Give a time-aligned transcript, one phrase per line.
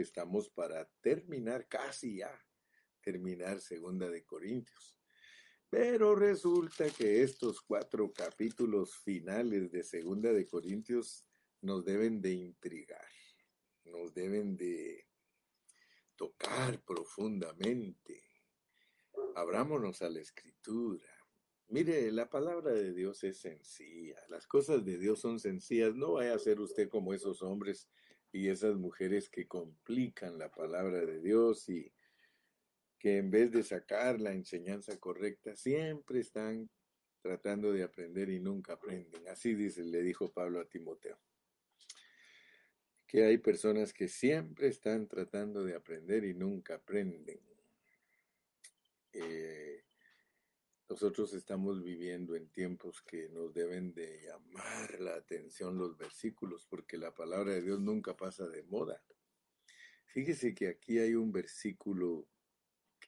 [0.00, 2.46] Estamos para terminar, casi ya,
[3.00, 4.96] terminar Segunda de Corintios.
[5.68, 11.26] Pero resulta que estos cuatro capítulos finales de Segunda de Corintios
[11.60, 13.10] nos deben de intrigar,
[13.84, 15.08] nos deben de
[16.16, 18.22] tocar profundamente.
[19.34, 21.12] Abrámonos a la escritura.
[21.68, 25.94] Mire, la palabra de Dios es sencilla, las cosas de Dios son sencillas.
[25.94, 27.90] No vaya a ser usted como esos hombres
[28.32, 31.92] y esas mujeres que complican la palabra de Dios y
[32.98, 36.68] que en vez de sacar la enseñanza correcta, siempre están
[37.20, 39.28] tratando de aprender y nunca aprenden.
[39.28, 41.18] Así dice, le dijo Pablo a Timoteo.
[43.06, 47.40] Que hay personas que siempre están tratando de aprender y nunca aprenden.
[49.12, 49.84] Eh,
[50.88, 56.96] nosotros estamos viviendo en tiempos que nos deben de llamar la atención los versículos, porque
[56.96, 59.02] la palabra de Dios nunca pasa de moda.
[60.06, 62.26] Fíjese que aquí hay un versículo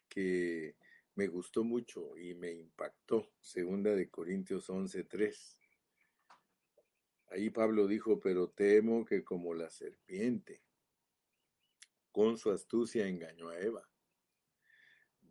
[0.08, 0.76] que
[1.14, 5.58] me gustó mucho y me impactó, segunda de Corintios 11:3.
[7.28, 10.62] Ahí Pablo dijo, pero temo que como la serpiente,
[12.12, 13.89] con su astucia engañó a Eva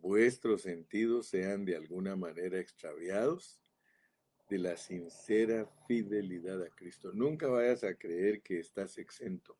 [0.00, 3.60] vuestros sentidos sean de alguna manera extraviados
[4.48, 7.12] de la sincera fidelidad a Cristo.
[7.12, 9.56] Nunca vayas a creer que estás exento.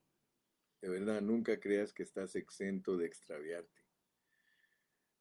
[0.80, 3.80] De verdad, nunca creas que estás exento de extraviarte.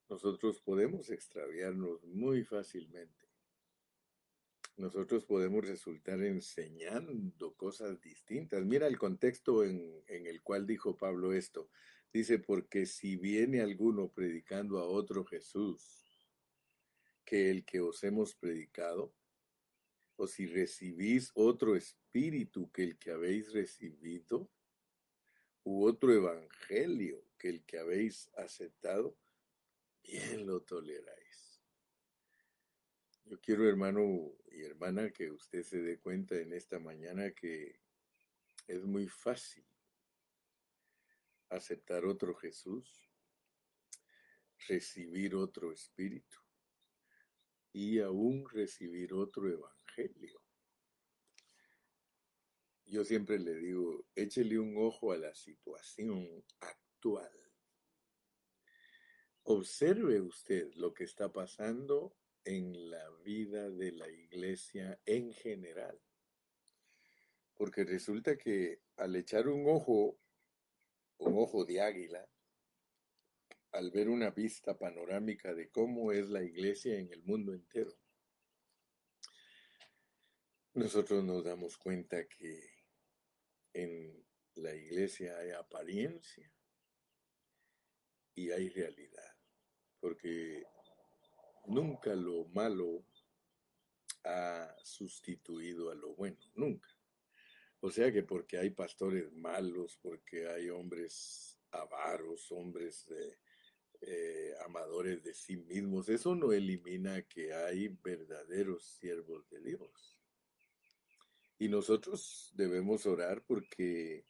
[0.09, 3.29] Nosotros podemos extraviarnos muy fácilmente.
[4.75, 8.65] Nosotros podemos resultar enseñando cosas distintas.
[8.65, 11.69] Mira el contexto en, en el cual dijo Pablo esto.
[12.11, 16.05] Dice, porque si viene alguno predicando a otro Jesús
[17.23, 19.13] que el que os hemos predicado,
[20.15, 24.49] o si recibís otro espíritu que el que habéis recibido,
[25.63, 29.15] u otro evangelio que el que habéis aceptado,
[30.03, 31.61] bien lo toleráis.
[33.25, 37.79] Yo quiero, hermano y hermana, que usted se dé cuenta en esta mañana que
[38.67, 39.68] es muy fácil
[41.49, 43.09] aceptar otro Jesús,
[44.67, 46.37] recibir otro Espíritu
[47.71, 50.41] y aún recibir otro Evangelio.
[52.85, 57.31] Yo siempre le digo, échele un ojo a la situación actual.
[59.43, 66.01] Observe usted lo que está pasando en la vida de la iglesia en general.
[67.53, 70.19] Porque resulta que al echar un ojo
[71.19, 72.27] un ojo de águila
[73.71, 77.95] al ver una vista panorámica de cómo es la iglesia en el mundo entero.
[80.73, 82.73] Nosotros nos damos cuenta que
[83.73, 84.25] en
[84.55, 86.51] la iglesia hay apariencia
[88.33, 89.35] y hay realidad,
[89.99, 90.65] porque
[91.65, 93.05] nunca lo malo
[94.23, 96.89] ha sustituido a lo bueno, nunca.
[97.81, 103.07] O sea que porque hay pastores malos, porque hay hombres avaros, hombres
[104.01, 110.19] eh, amadores de sí mismos, eso no elimina que hay verdaderos siervos de Dios.
[111.57, 114.25] Y nosotros debemos orar porque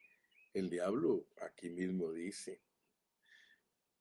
[0.54, 2.62] el diablo aquí mismo dice,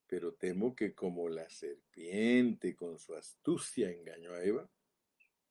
[0.07, 4.69] pero temo que como la serpiente con su astucia engañó a Eva,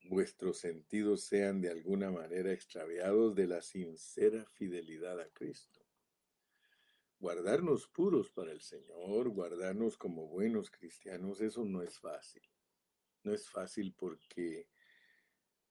[0.08, 5.80] vuestros sentidos sean de alguna manera extraviados de la sincera fidelidad a Cristo.
[7.20, 12.42] Guardarnos puros para el Señor, guardarnos como buenos cristianos, eso no es fácil.
[13.24, 14.68] No es fácil porque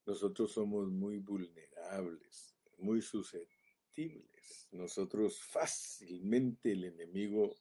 [0.06, 4.68] nosotros somos muy vulnerables, muy susceptibles.
[4.72, 7.56] Nosotros fácilmente el enemigo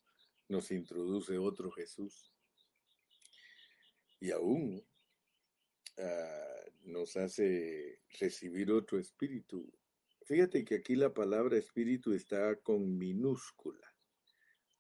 [0.48, 2.32] nos introduce otro Jesús.
[4.20, 4.84] Y aún
[5.98, 9.72] Ah, nos hace recibir otro espíritu.
[10.26, 13.94] Fíjate que aquí la palabra espíritu está con minúscula.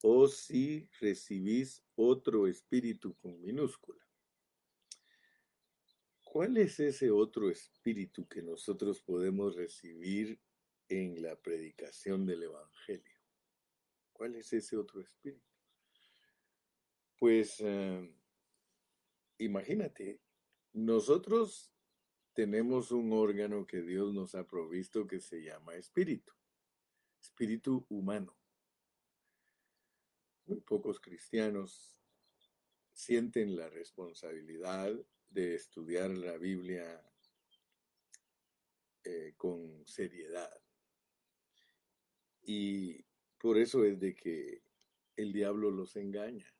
[0.02, 4.04] O si recibís otro espíritu con minúscula.
[6.22, 10.38] ¿Cuál es ese otro espíritu que nosotros podemos recibir
[10.88, 13.20] en la predicación del Evangelio?
[14.12, 15.46] ¿Cuál es ese otro espíritu?
[17.18, 18.06] Pues ah,
[19.38, 20.20] imagínate,
[20.76, 21.72] nosotros
[22.34, 26.34] tenemos un órgano que Dios nos ha provisto que se llama espíritu,
[27.18, 28.36] espíritu humano.
[30.44, 31.98] Muy pocos cristianos
[32.92, 34.94] sienten la responsabilidad
[35.30, 37.02] de estudiar la Biblia
[39.02, 40.62] eh, con seriedad.
[42.42, 43.02] Y
[43.38, 44.62] por eso es de que
[45.16, 46.54] el diablo los engaña.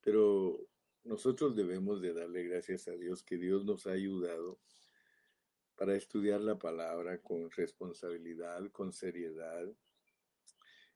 [0.00, 0.68] Pero
[1.04, 4.58] nosotros debemos de darle gracias a Dios que Dios nos ha ayudado
[5.76, 9.66] para estudiar la palabra con responsabilidad, con seriedad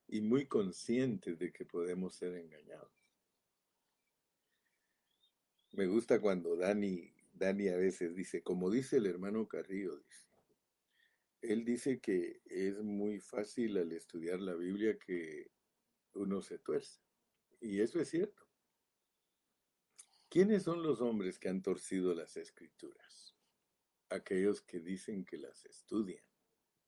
[0.07, 2.93] y muy conscientes de que podemos ser engañados.
[5.73, 10.01] Me gusta cuando Dani, Dani a veces dice, como dice el hermano Carrillo,
[11.43, 15.51] él dice que es muy fácil al estudiar la Biblia que
[16.15, 17.01] uno se tuerce.
[17.61, 18.46] Y eso es cierto.
[20.37, 23.35] ¿Quiénes son los hombres que han torcido las escrituras?
[24.11, 26.23] Aquellos que dicen que las estudian.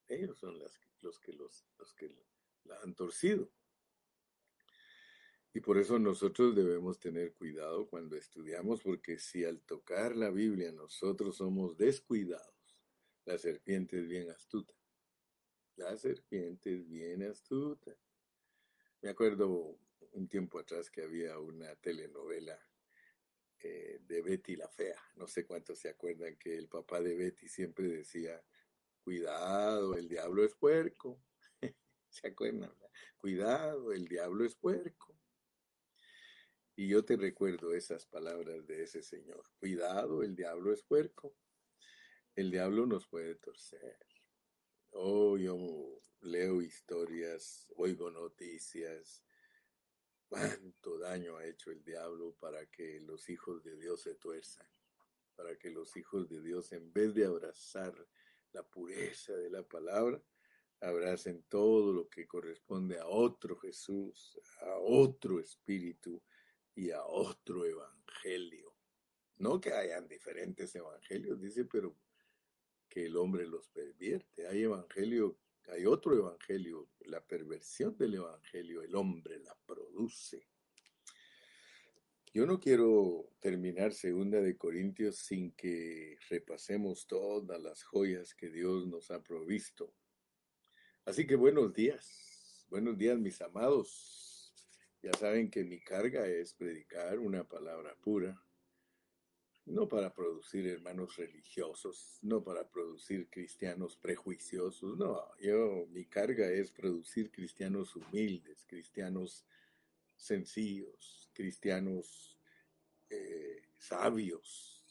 [0.06, 2.14] Ellos son los que los, los que
[2.64, 3.50] la han torcido.
[5.54, 10.70] Y por eso nosotros debemos tener cuidado cuando estudiamos, porque si al tocar la Biblia
[10.70, 12.76] nosotros somos descuidados,
[13.24, 14.74] la serpiente es bien astuta.
[15.76, 17.96] La serpiente es bien astuta.
[19.00, 19.78] Me acuerdo
[20.12, 22.67] un tiempo atrás que había una telenovela
[23.62, 25.00] eh, de Betty la Fea.
[25.16, 28.42] No sé cuántos se acuerdan que el papá de Betty siempre decía,
[29.00, 31.22] cuidado, el diablo es puerco.
[32.08, 32.72] ¿Se acuerdan?
[33.16, 35.18] Cuidado, el diablo es puerco.
[36.76, 39.42] Y yo te recuerdo esas palabras de ese señor.
[39.58, 41.34] Cuidado, el diablo es puerco.
[42.36, 43.98] El diablo nos puede torcer.
[44.90, 49.24] Oh, yo leo historias, oigo noticias.
[50.28, 54.66] Cuánto daño ha hecho el diablo para que los hijos de Dios se tuerzan.
[55.34, 57.94] Para que los hijos de Dios, en vez de abrazar
[58.52, 60.22] la pureza de la palabra,
[60.80, 66.22] abracen todo lo que corresponde a otro Jesús, a otro espíritu
[66.74, 68.74] y a otro evangelio.
[69.38, 71.96] No que hayan diferentes evangelios, dice, pero
[72.88, 74.46] que el hombre los pervierte.
[74.46, 75.38] Hay evangelio,
[75.68, 80.48] hay otro evangelio, la perversión del evangelio, el hombre la produce.
[82.32, 88.86] Yo no quiero terminar segunda de Corintios sin que repasemos todas las joyas que Dios
[88.86, 89.94] nos ha provisto
[91.08, 94.52] Así que buenos días, buenos días mis amados.
[95.00, 98.38] Ya saben que mi carga es predicar una palabra pura,
[99.68, 106.70] no para producir hermanos religiosos, no para producir cristianos prejuiciosos, no, yo mi carga es
[106.70, 109.44] producir cristianos humildes, cristianos
[110.16, 112.38] sencillos, cristianos
[113.10, 114.84] eh, sabios.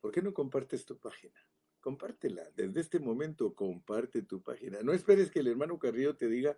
[0.00, 1.40] ¿Por qué no compartes tu página?
[1.80, 2.48] compártela.
[2.54, 4.82] Desde este momento comparte tu página.
[4.82, 6.56] No esperes que el hermano Carrillo te diga,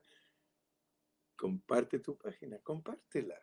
[1.37, 3.41] comparte tu página, compártela.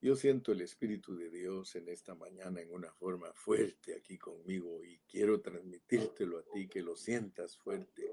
[0.00, 4.84] Yo siento el Espíritu de Dios en esta mañana en una forma fuerte aquí conmigo
[4.84, 8.08] y quiero transmitírtelo a ti, que lo sientas fuerte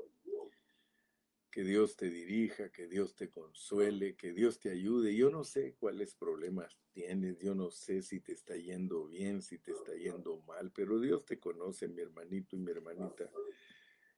[1.56, 5.16] que Dios te dirija, que Dios te consuele, que Dios te ayude.
[5.16, 9.60] Yo no sé cuáles problemas tienes, yo no sé si te está yendo bien, si
[9.60, 13.32] te está yendo mal, pero Dios te conoce, mi hermanito y mi hermanita.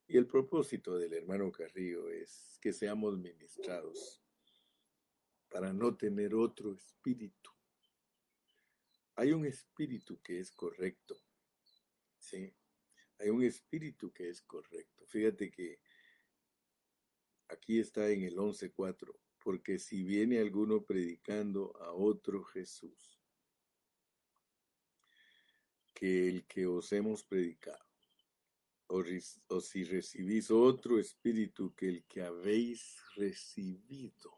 [0.07, 4.19] Y el propósito del hermano Carrillo es que seamos ministrados
[5.47, 7.51] para no tener otro espíritu.
[9.17, 11.15] Hay un espíritu que es correcto,
[12.17, 12.55] ¿sí?
[13.19, 15.05] Hay un espíritu que es correcto.
[15.07, 15.79] Fíjate que
[17.49, 23.21] Aquí está en el 11.4, porque si viene alguno predicando a otro Jesús,
[25.93, 27.85] que el que os hemos predicado,
[28.87, 29.01] o,
[29.47, 34.36] o si recibís otro espíritu que el que habéis recibido.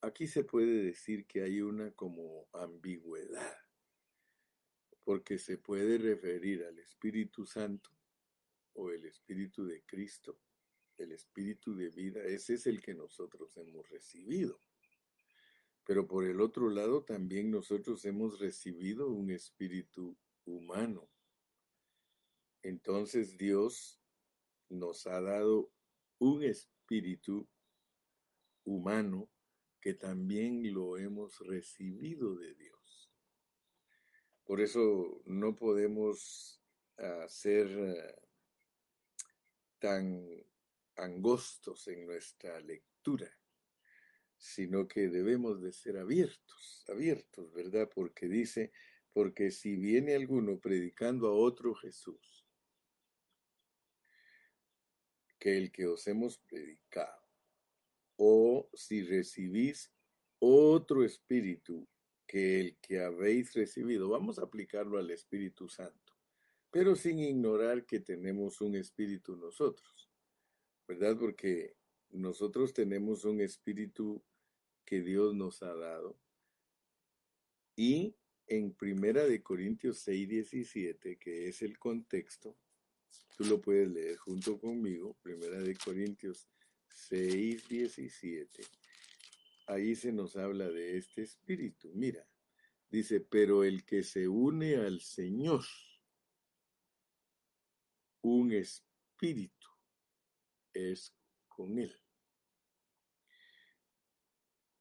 [0.00, 3.56] Aquí se puede decir que hay una como ambigüedad,
[5.04, 7.90] porque se puede referir al Espíritu Santo
[8.74, 10.40] o el Espíritu de Cristo
[10.98, 14.60] el espíritu de vida, ese es el que nosotros hemos recibido.
[15.84, 21.08] Pero por el otro lado también nosotros hemos recibido un espíritu humano.
[22.62, 24.00] Entonces Dios
[24.68, 25.70] nos ha dado
[26.18, 27.48] un espíritu
[28.64, 29.30] humano
[29.80, 33.12] que también lo hemos recibido de Dios.
[34.44, 36.58] Por eso no podemos
[37.28, 38.14] ser eh,
[39.78, 40.26] tan
[40.96, 43.30] angostos en nuestra lectura,
[44.36, 47.88] sino que debemos de ser abiertos, abiertos, ¿verdad?
[47.94, 48.72] Porque dice,
[49.12, 52.46] porque si viene alguno predicando a otro Jesús,
[55.38, 57.17] que el que os hemos predicado,
[58.18, 59.90] o si recibís
[60.38, 61.88] otro espíritu
[62.26, 66.12] que el que habéis recibido, vamos a aplicarlo al Espíritu Santo,
[66.70, 70.08] pero sin ignorar que tenemos un espíritu nosotros.
[70.88, 71.18] ¿verdad?
[71.18, 71.76] Porque
[72.10, 74.24] nosotros tenemos un espíritu
[74.86, 76.18] que Dios nos ha dado.
[77.76, 82.56] Y en Primera de Corintios 6, 17, que es el contexto,
[83.36, 86.48] tú lo puedes leer junto conmigo, Primera de Corintios
[86.88, 88.62] 6, 17.
[89.66, 91.90] Ahí se nos habla de este espíritu.
[91.94, 92.26] Mira,
[92.88, 95.64] dice, pero el que se une al Señor,
[98.22, 99.68] un espíritu
[100.72, 101.14] es
[101.48, 101.94] con él.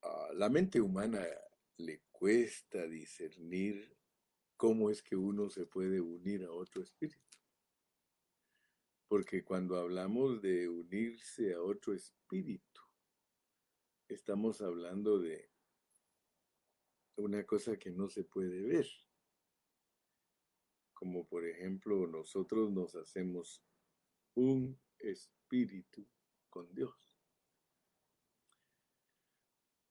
[0.02, 1.26] A la mente humana
[1.78, 3.98] le cuesta discernir
[4.56, 7.38] cómo es que uno se puede unir a otro espíritu.
[9.08, 12.82] Porque cuando hablamos de unirse a otro espíritu,
[14.10, 15.50] estamos hablando de
[17.16, 18.88] una cosa que no se puede ver.
[20.94, 23.64] Como por ejemplo, nosotros nos hacemos
[24.36, 26.06] un espíritu
[26.50, 27.18] con Dios.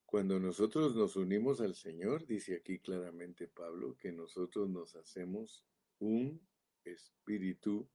[0.05, 5.65] Cuando nosotros nos unimos al Señor, dice aquí claramente Pablo, que nosotros nos hacemos
[5.99, 6.47] un
[6.83, 7.89] espíritu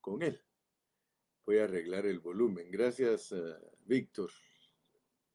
[0.00, 0.43] con Él.
[1.46, 2.70] Voy a arreglar el volumen.
[2.70, 3.34] Gracias,
[3.84, 4.30] Víctor.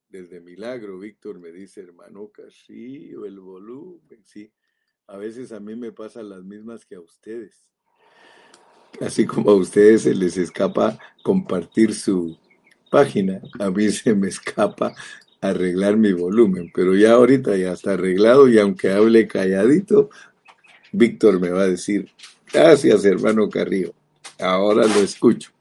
[0.09, 4.51] Desde Milagro, Víctor me dice, hermano o el volumen, sí.
[5.05, 7.69] A veces a mí me pasan las mismas que a ustedes.
[9.01, 12.37] Así como a ustedes se les escapa compartir su
[12.89, 14.95] página, a mí se me escapa
[15.41, 20.09] arreglar mi volumen, pero ya ahorita ya está arreglado y aunque hable calladito,
[20.91, 22.09] Víctor me va a decir,
[22.51, 23.93] gracias hermano Carrillo,
[24.39, 25.51] ahora lo escucho.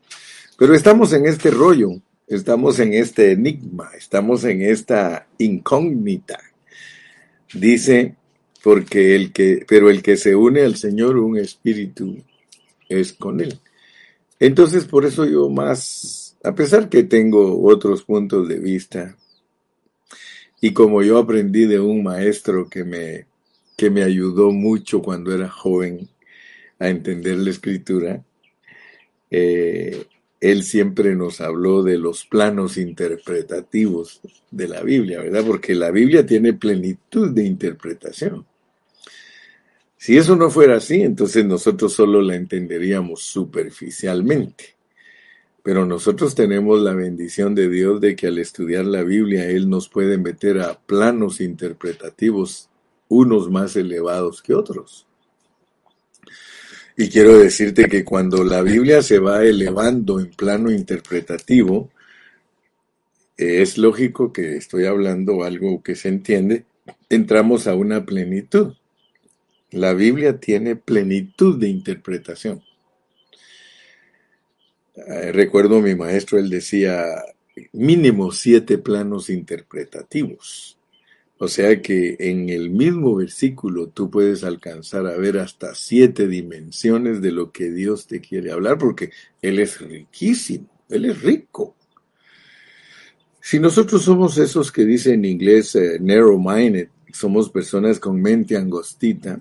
[0.58, 6.40] Pero estamos en este rollo, estamos en este enigma, estamos en esta incógnita.
[7.54, 8.16] Dice,
[8.64, 12.16] porque el que, pero el que se une al Señor, un espíritu
[12.88, 13.60] es con él.
[14.40, 19.16] Entonces, por eso yo más, a pesar que tengo otros puntos de vista,
[20.60, 23.26] y como yo aprendí de un maestro que me,
[23.76, 26.08] que me ayudó mucho cuando era joven
[26.80, 28.24] a entender la escritura,
[29.30, 30.04] eh,
[30.40, 35.44] él siempre nos habló de los planos interpretativos de la Biblia, ¿verdad?
[35.44, 38.46] Porque la Biblia tiene plenitud de interpretación.
[39.96, 44.76] Si eso no fuera así, entonces nosotros solo la entenderíamos superficialmente.
[45.64, 49.88] Pero nosotros tenemos la bendición de Dios de que al estudiar la Biblia Él nos
[49.88, 52.70] puede meter a planos interpretativos,
[53.08, 55.07] unos más elevados que otros.
[57.00, 61.92] Y quiero decirte que cuando la Biblia se va elevando en plano interpretativo,
[63.36, 66.64] es lógico que estoy hablando algo que se entiende,
[67.08, 68.74] entramos a una plenitud.
[69.70, 72.64] La Biblia tiene plenitud de interpretación.
[74.96, 77.04] Eh, recuerdo mi maestro, él decía
[77.74, 80.77] mínimo siete planos interpretativos.
[81.40, 87.22] O sea que en el mismo versículo tú puedes alcanzar a ver hasta siete dimensiones
[87.22, 91.76] de lo que Dios te quiere hablar, porque Él es riquísimo, Él es rico.
[93.40, 99.40] Si nosotros somos esos que dicen en inglés eh, narrow-minded, somos personas con mente angostita,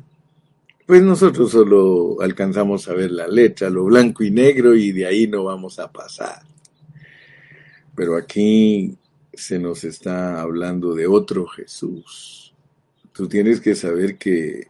[0.85, 5.27] pues nosotros solo alcanzamos a ver la letra, lo blanco y negro, y de ahí
[5.27, 6.41] no vamos a pasar.
[7.95, 8.95] Pero aquí
[9.37, 12.53] se nos está hablando de otro Jesús.
[13.13, 14.67] Tú tienes que saber que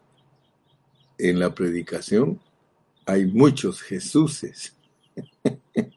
[1.18, 2.40] en la predicación
[3.06, 4.76] hay muchos Jesuses.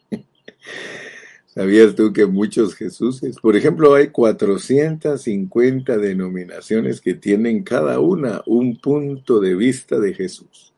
[1.47, 3.37] ¿Sabías tú que muchos Jesuses?
[3.41, 10.73] Por ejemplo, hay 450 denominaciones que tienen cada una un punto de vista de Jesús.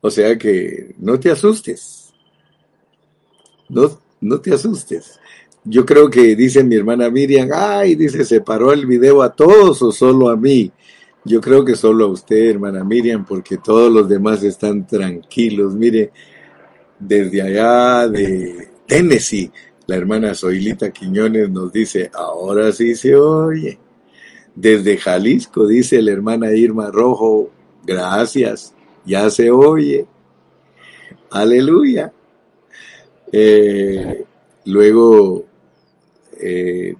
[0.00, 2.12] O sea que no te asustes.
[3.68, 5.18] No, no te asustes.
[5.64, 9.80] Yo creo que dice mi hermana Miriam, ay, dice, ¿se paró el video a todos
[9.82, 10.72] o solo a mí?
[11.24, 15.74] Yo creo que solo a usted, hermana Miriam, porque todos los demás están tranquilos.
[15.74, 16.10] Mire,
[16.98, 19.50] desde allá de Tennessee.
[19.86, 23.78] La hermana Zoilita Quiñones nos dice, ahora sí se oye.
[24.54, 27.50] Desde Jalisco, dice la hermana Irma Rojo,
[27.84, 30.06] gracias, ya se oye.
[31.30, 32.12] Aleluya.
[33.32, 34.24] Eh,
[34.66, 35.46] luego,
[36.42, 36.94] eh,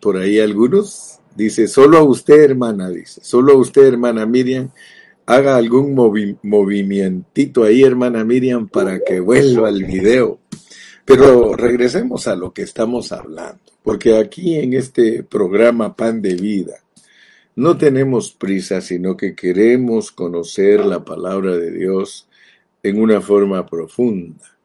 [0.00, 4.70] por ahí algunos, dice, solo a usted, hermana, dice, solo a usted, hermana Miriam,
[5.26, 5.94] haga algún
[6.42, 10.40] movimientito ahí, hermana Miriam, para que vuelva al video.
[11.04, 16.74] Pero regresemos a lo que estamos hablando, porque aquí en este programa Pan de Vida
[17.56, 22.28] no tenemos prisa, sino que queremos conocer la palabra de Dios
[22.82, 24.56] en una forma profunda,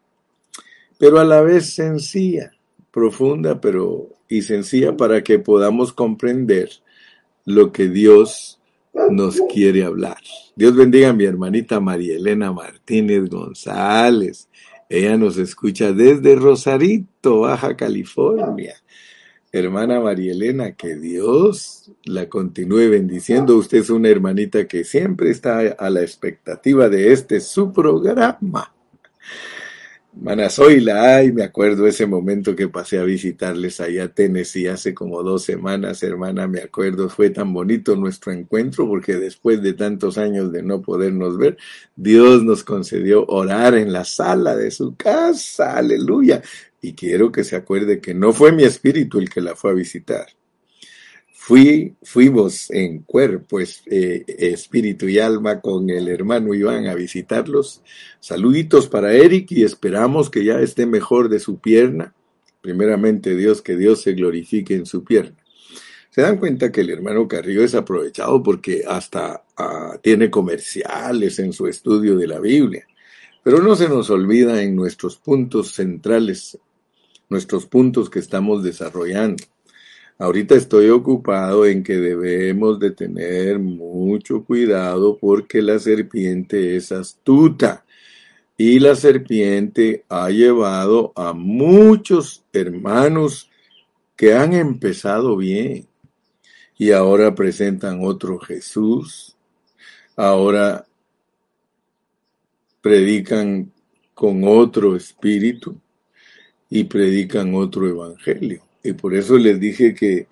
[0.97, 2.54] pero a la vez sencilla,
[2.95, 6.69] profunda, pero y sencilla para que podamos comprender
[7.43, 8.61] lo que Dios
[9.09, 10.17] nos quiere hablar.
[10.55, 14.47] Dios bendiga a mi hermanita María Elena Martínez González.
[14.87, 18.75] Ella nos escucha desde Rosarito, Baja California.
[19.51, 23.57] Hermana María Elena, que Dios la continúe bendiciendo.
[23.57, 28.73] Usted es una hermanita que siempre está a la expectativa de este su programa.
[30.17, 35.21] Manazoila, ay, me acuerdo ese momento que pasé a visitarles allá a Tennessee hace como
[35.23, 40.53] dos semanas, hermana, me acuerdo, fue tan bonito nuestro encuentro porque después de tantos años
[40.53, 41.57] de no podernos ver,
[41.97, 46.41] Dios nos concedió orar en la sala de su casa, aleluya.
[46.81, 49.73] Y quiero que se acuerde que no fue mi espíritu el que la fue a
[49.73, 50.27] visitar,
[51.47, 57.83] Fui, fuimos en cuerpo, eh, espíritu y alma con el hermano Iván a visitarlos.
[58.19, 62.15] Saluditos para Eric y esperamos que ya esté mejor de su pierna.
[62.61, 65.37] Primeramente Dios, que Dios se glorifique en su pierna.
[66.09, 71.53] Se dan cuenta que el hermano Carrillo es aprovechado porque hasta ah, tiene comerciales en
[71.53, 72.87] su estudio de la Biblia.
[73.43, 76.57] Pero no se nos olvida en nuestros puntos centrales,
[77.29, 79.43] nuestros puntos que estamos desarrollando.
[80.17, 87.83] Ahorita estoy ocupado en que debemos de tener mucho cuidado porque la serpiente es astuta
[88.57, 93.49] y la serpiente ha llevado a muchos hermanos
[94.15, 95.85] que han empezado bien
[96.77, 99.35] y ahora presentan otro Jesús,
[100.15, 100.85] ahora
[102.79, 103.69] predican
[104.13, 105.77] con otro espíritu
[106.69, 108.63] y predican otro evangelio.
[108.85, 110.27] Y por eso les dije que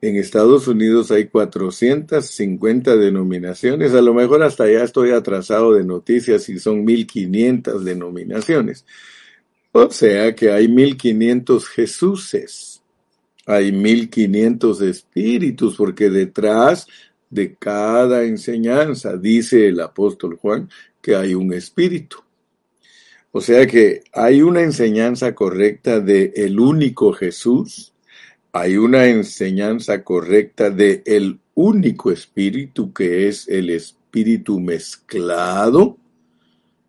[0.00, 3.92] en Estados Unidos hay 450 denominaciones.
[3.92, 8.86] A lo mejor hasta ya estoy atrasado de noticias y son 1500 denominaciones.
[9.72, 12.82] O sea que hay 1500 Jesuses.
[13.44, 16.86] Hay 1500 espíritus porque detrás
[17.28, 20.70] de cada enseñanza, dice el apóstol Juan,
[21.02, 22.18] que hay un espíritu.
[23.32, 27.89] O sea que hay una enseñanza correcta de el único Jesús,
[28.52, 35.96] hay una enseñanza correcta de el único espíritu que es el espíritu mezclado.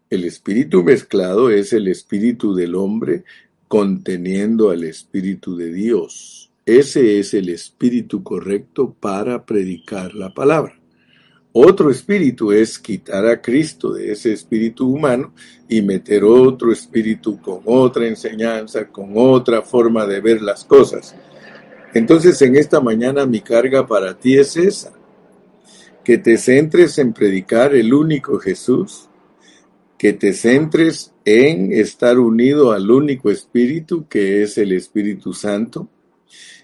[0.10, 3.24] El espíritu mezclado es el espíritu del hombre
[3.68, 6.52] conteniendo al espíritu de Dios.
[6.66, 10.80] Ese es el espíritu correcto para predicar la palabra.
[11.54, 15.34] Otro espíritu es quitar a Cristo de ese espíritu humano
[15.68, 21.16] y meter otro espíritu con otra enseñanza, con otra forma de ver las cosas.
[21.94, 24.94] Entonces en esta mañana mi carga para ti es esa,
[26.04, 29.10] que te centres en predicar el único Jesús,
[29.98, 35.90] que te centres en estar unido al único Espíritu que es el Espíritu Santo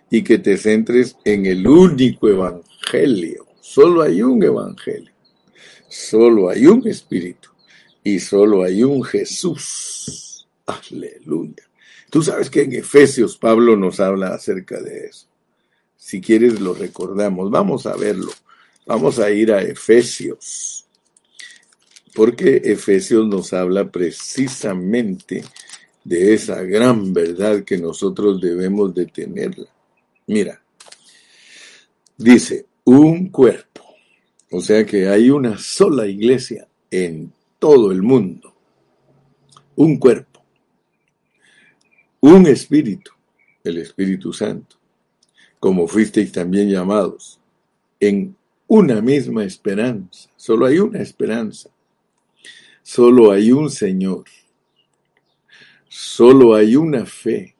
[0.10, 5.12] y que te centres en el único Evangelio Solo hay un evangelio,
[5.90, 7.50] solo hay un espíritu
[8.02, 10.48] y solo hay un Jesús.
[10.66, 11.67] Aleluya.
[12.10, 15.28] Tú sabes que en Efesios Pablo nos habla acerca de eso.
[15.98, 17.52] Si quieres lo recordamos.
[17.52, 18.32] Vamos a verlo.
[18.86, 20.86] Vamos a ir a Efesios.
[22.14, 25.44] Porque Efesios nos habla precisamente
[26.04, 29.68] de esa gran verdad que nosotros debemos de tenerla.
[30.28, 30.62] Mira,
[32.18, 33.84] dice, un cuerpo.
[34.50, 38.54] O sea que hay una sola iglesia en todo el mundo.
[39.76, 40.37] Un cuerpo.
[42.20, 43.12] Un espíritu,
[43.64, 44.78] el Espíritu Santo.
[45.60, 47.40] Como fuisteis también llamados.
[48.00, 48.36] En
[48.68, 50.30] una misma esperanza.
[50.36, 51.70] Solo hay una esperanza.
[52.84, 54.26] Solo hay un Señor.
[55.88, 57.58] Solo hay una fe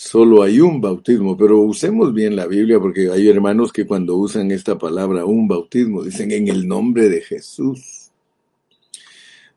[0.00, 4.50] solo hay un bautismo, pero usemos bien la Biblia porque hay hermanos que cuando usan
[4.50, 8.10] esta palabra un bautismo dicen en el nombre de Jesús.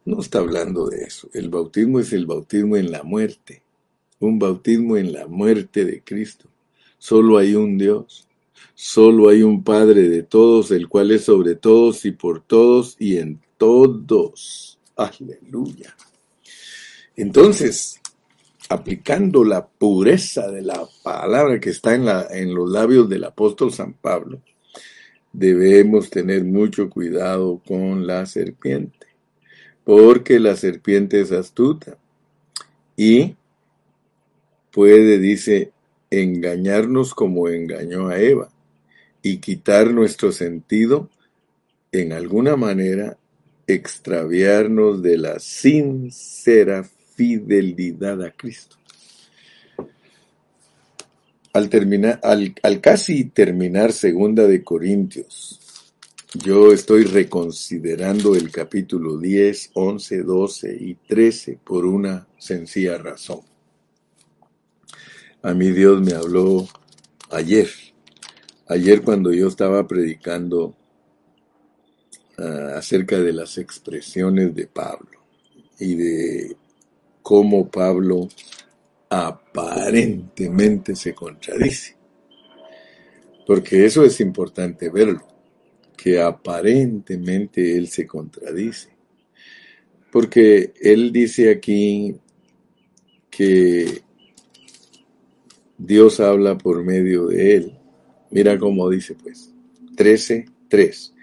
[0.04, 1.30] No está hablando de eso.
[1.34, 3.63] El bautismo es el bautismo en la muerte,
[4.26, 6.48] un bautismo en la muerte de Cristo.
[6.98, 8.28] Solo hay un Dios,
[8.74, 13.18] solo hay un Padre de todos, el cual es sobre todos y por todos y
[13.18, 14.80] en todos.
[14.96, 15.96] Aleluya.
[17.16, 18.00] Entonces,
[18.70, 23.94] aplicando la pureza de la palabra que está en, en los labios del apóstol San
[23.94, 24.42] Pablo,
[25.32, 29.08] debemos tener mucho cuidado con la serpiente,
[29.84, 31.98] porque la serpiente es astuta
[32.96, 33.36] y
[34.74, 35.72] puede, dice,
[36.10, 38.50] engañarnos como engañó a Eva
[39.22, 41.10] y quitar nuestro sentido,
[41.92, 43.18] en alguna manera,
[43.68, 48.76] extraviarnos de la sincera fidelidad a Cristo.
[51.54, 55.60] al casi terminar segunda de Corintios,
[56.34, 63.53] yo estoy reconsiderando el capítulo 10, 11, 12 y 13 por una sencilla razón.
[65.46, 66.70] A mí Dios me habló
[67.30, 67.68] ayer,
[68.66, 70.74] ayer cuando yo estaba predicando
[72.38, 75.20] uh, acerca de las expresiones de Pablo
[75.78, 76.56] y de
[77.22, 78.30] cómo Pablo
[79.10, 81.98] aparentemente se contradice.
[83.46, 85.28] Porque eso es importante verlo,
[85.98, 88.96] que aparentemente él se contradice.
[90.10, 92.16] Porque él dice aquí
[93.30, 94.04] que
[95.86, 97.80] Dios habla por medio de él.
[98.32, 99.54] Mira cómo dice pues.
[99.96, 101.14] 13, 3.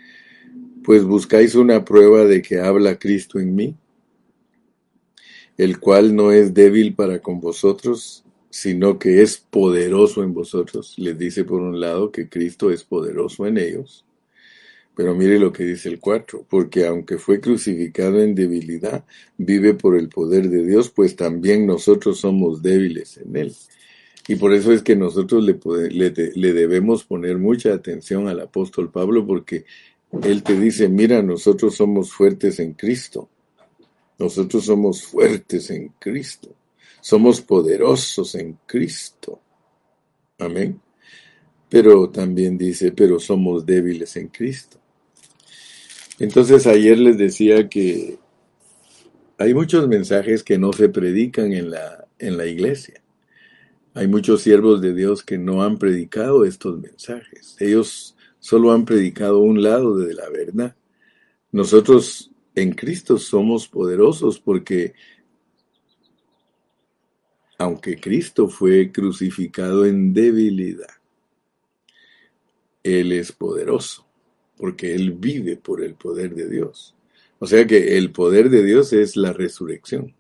[0.85, 3.77] Pues buscáis una prueba de que habla Cristo en mí
[5.61, 10.95] el cual no es débil para con vosotros, sino que es poderoso en vosotros.
[10.97, 14.07] Les dice por un lado que Cristo es poderoso en ellos.
[14.97, 19.05] Pero mire lo que dice el 4, porque aunque fue crucificado en debilidad,
[19.37, 23.55] vive por el poder de Dios, pues también nosotros somos débiles en él.
[24.31, 25.59] Y por eso es que nosotros le,
[25.91, 29.65] le, debemos poner mucha atención al apóstol Pablo, porque
[30.23, 33.29] él te dice, mira, nosotros somos fuertes en Cristo.
[34.21, 36.55] Nosotros somos fuertes en Cristo.
[37.01, 39.41] Somos poderosos en Cristo.
[40.39, 40.81] Amén.
[41.69, 44.79] Pero también dice, pero somos débiles en Cristo.
[46.21, 48.17] Entonces ayer les decía que
[49.39, 53.03] hay muchos mensajes que no se predican en la, en la iglesia.
[53.93, 57.57] Hay muchos siervos de Dios que no han predicado estos mensajes.
[57.59, 60.77] Ellos solo han predicado un lado de la verdad.
[61.51, 64.95] Nosotros en Cristo somos poderosos porque
[67.59, 70.89] aunque Cristo fue crucificado en debilidad,
[72.83, 74.07] Él es poderoso
[74.57, 76.95] porque Él vive por el poder de Dios.
[77.41, 80.15] O sea que el poder de Dios es la resurrección.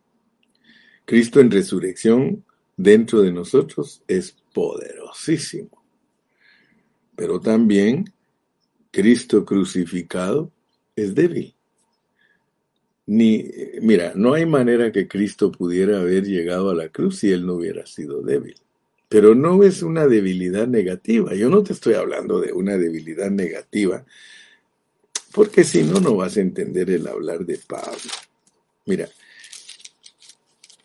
[1.04, 2.44] Cristo en resurrección
[2.82, 5.84] dentro de nosotros es poderosísimo.
[7.14, 8.10] Pero también
[8.90, 10.50] Cristo crucificado
[10.96, 11.54] es débil.
[13.06, 13.50] Ni,
[13.82, 17.54] mira, no hay manera que Cristo pudiera haber llegado a la cruz si él no
[17.54, 18.54] hubiera sido débil.
[19.08, 21.34] Pero no es una debilidad negativa.
[21.34, 24.06] Yo no te estoy hablando de una debilidad negativa,
[25.32, 27.98] porque si no, no vas a entender el hablar de Pablo.
[28.86, 29.08] Mira,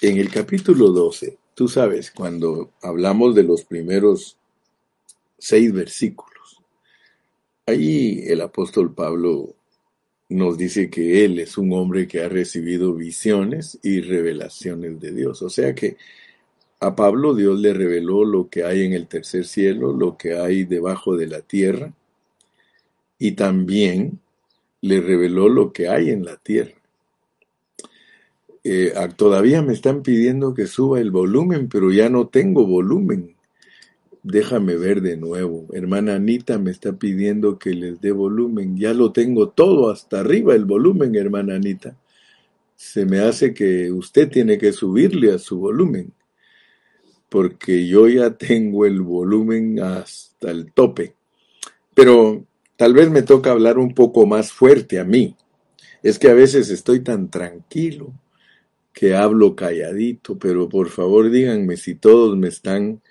[0.02, 4.38] en el capítulo 12, tú sabes, cuando hablamos de los primeros
[5.40, 6.62] seis versículos,
[7.66, 9.56] ahí el apóstol Pablo
[10.30, 15.42] nos dice que Él es un hombre que ha recibido visiones y revelaciones de Dios.
[15.42, 15.98] O sea que
[16.80, 20.66] a Pablo Dios le reveló lo que hay en el tercer cielo, lo que hay
[20.66, 21.94] debajo de la tierra,
[23.18, 24.20] y también
[24.82, 26.76] le reveló lo que hay en la tierra.
[28.68, 33.36] Eh, todavía me están pidiendo que suba el volumen, pero ya no tengo volumen.
[34.24, 35.68] Déjame ver de nuevo.
[35.72, 38.76] Hermana Anita me está pidiendo que les dé volumen.
[38.76, 41.96] Ya lo tengo todo hasta arriba el volumen, hermana Anita.
[42.76, 46.12] Se me hace que usted tiene que subirle a su volumen.
[47.30, 51.14] Porque yo ya tengo el volumen hasta el tope.
[51.94, 52.44] Pero
[52.78, 55.36] tal vez me toca hablar un poco más fuerte a mí.
[56.02, 58.12] Es que a veces estoy tan tranquilo
[58.96, 63.02] que hablo calladito, pero por favor díganme si todos me están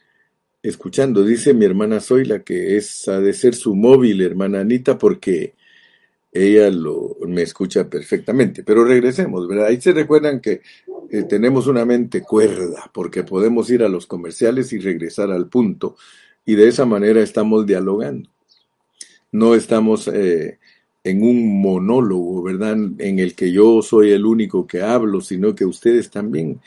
[0.63, 1.25] escuchando.
[1.25, 5.55] Dice mi hermana Zoila que es ha de ser su móvil, hermana Anita, porque
[6.33, 8.65] ella lo, me escucha perfectamente.
[8.65, 9.67] Pero regresemos, ¿verdad?
[9.67, 10.63] Ahí se recuerdan que
[11.11, 15.97] eh, tenemos una mente cuerda, porque podemos ir a los comerciales y regresar al punto,
[16.47, 18.31] y de esa manera estamos dialogando.
[19.33, 20.59] No estamos eh,
[21.05, 22.77] en un monólogo, ¿verdad?
[22.99, 26.61] En el que yo soy el único que hablo, sino que ustedes también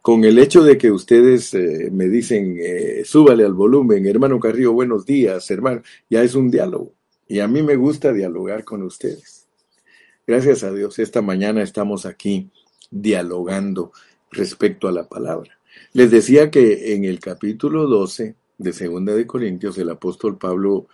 [0.00, 4.72] con el hecho de que ustedes eh, me dicen, eh, súbale al volumen, hermano Carrillo,
[4.72, 6.94] buenos días, hermano, ya es un diálogo.
[7.28, 9.46] Y a mí me gusta dialogar con ustedes.
[10.26, 12.48] Gracias a Dios, esta mañana estamos aquí
[12.90, 13.92] dialogando
[14.30, 15.58] respecto a la palabra.
[15.92, 20.86] Les decía que en el capítulo 12 de Segunda de Corintios, el apóstol Pablo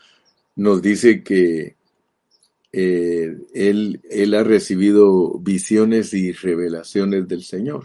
[0.56, 1.76] nos dice que
[2.76, 7.84] eh, él, ha recibido visiones y revelaciones del Señor.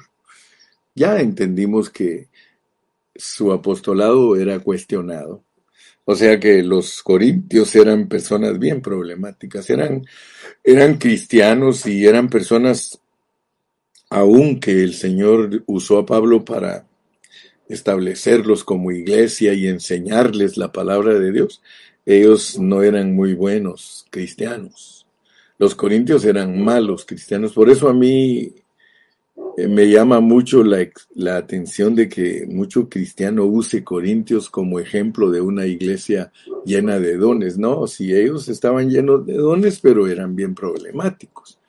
[0.95, 2.27] Ya entendimos que
[3.15, 5.43] su apostolado era cuestionado.
[6.05, 10.07] O sea que los corintios eran personas bien problemáticas, eran,
[10.63, 12.99] eran cristianos y eran personas
[14.09, 16.87] aún que el Señor usó a Pablo para
[17.67, 21.61] establecerlos como iglesia y enseñarles la palabra de Dios,
[22.09, 25.05] ellos no eran muy buenos cristianos.
[25.59, 27.53] Los corintios eran malos cristianos.
[27.53, 28.51] Por eso a mí
[29.57, 35.41] eh, me llama mucho la, atención de que mucho cristiano use Corintios como ejemplo de
[35.41, 36.31] una iglesia
[36.65, 37.59] llena de dones.
[37.59, 41.59] No, si ellos estaban llenos de dones, pero eran bien problemáticos.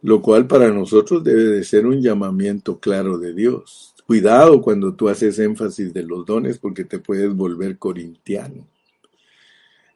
[0.00, 3.94] Lo cual para nosotros debe de ser un llamamiento claro de Dios.
[4.06, 8.66] Cuidado cuando tú haces énfasis de los dones porque te puedes volver corintiano.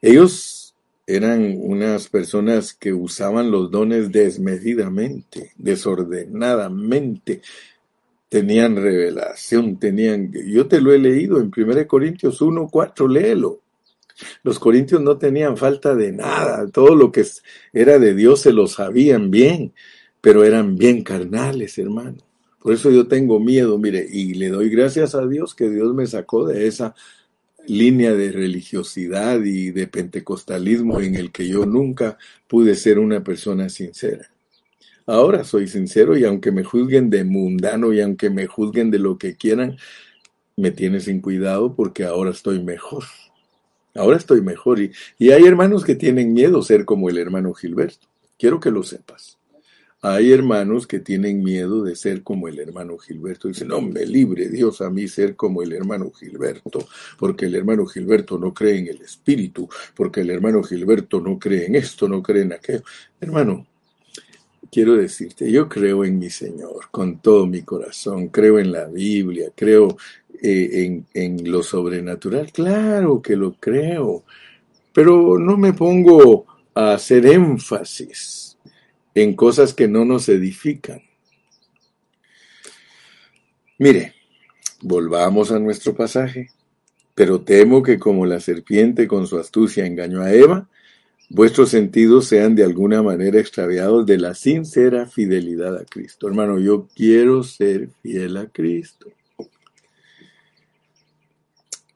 [0.05, 0.75] Ellos
[1.07, 7.41] eran unas personas que usaban los dones desmedidamente, desordenadamente.
[8.29, 10.31] Tenían revelación, tenían...
[10.31, 13.61] Yo te lo he leído en 1 Corintios 1, 4, léelo.
[14.43, 17.25] Los corintios no tenían falta de nada, todo lo que
[17.73, 19.73] era de Dios se lo sabían bien,
[20.21, 22.17] pero eran bien carnales, hermano.
[22.61, 26.05] Por eso yo tengo miedo, mire, y le doy gracias a Dios que Dios me
[26.05, 26.93] sacó de esa
[27.67, 33.69] línea de religiosidad y de pentecostalismo en el que yo nunca pude ser una persona
[33.69, 34.29] sincera.
[35.07, 39.17] Ahora soy sincero y aunque me juzguen de mundano y aunque me juzguen de lo
[39.17, 39.77] que quieran,
[40.57, 43.03] me tiene sin cuidado porque ahora estoy mejor.
[43.93, 48.07] Ahora estoy mejor y, y hay hermanos que tienen miedo ser como el hermano Gilberto.
[48.37, 49.34] Quiero que lo sepas.
[50.07, 53.47] Hay hermanos que tienen miedo de ser como el hermano Gilberto.
[53.47, 56.87] Dicen, no, me libre Dios a mí ser como el hermano Gilberto,
[57.17, 61.65] porque el hermano Gilberto no cree en el Espíritu, porque el hermano Gilberto no cree
[61.65, 62.83] en esto, no cree en aquello.
[63.19, 63.65] Hermano,
[64.71, 69.53] quiero decirte, yo creo en mi Señor con todo mi corazón, creo en la Biblia,
[69.55, 69.97] creo
[70.39, 74.23] eh, en, en lo sobrenatural, claro que lo creo,
[74.93, 78.44] pero no me pongo a hacer énfasis
[79.15, 81.01] en cosas que no nos edifican.
[83.79, 84.13] Mire,
[84.81, 86.49] volvamos a nuestro pasaje.
[87.15, 90.69] Pero temo que como la serpiente con su astucia engañó a Eva,
[91.29, 96.27] vuestros sentidos sean de alguna manera extraviados de la sincera fidelidad a Cristo.
[96.27, 99.13] Hermano, yo quiero ser fiel a Cristo.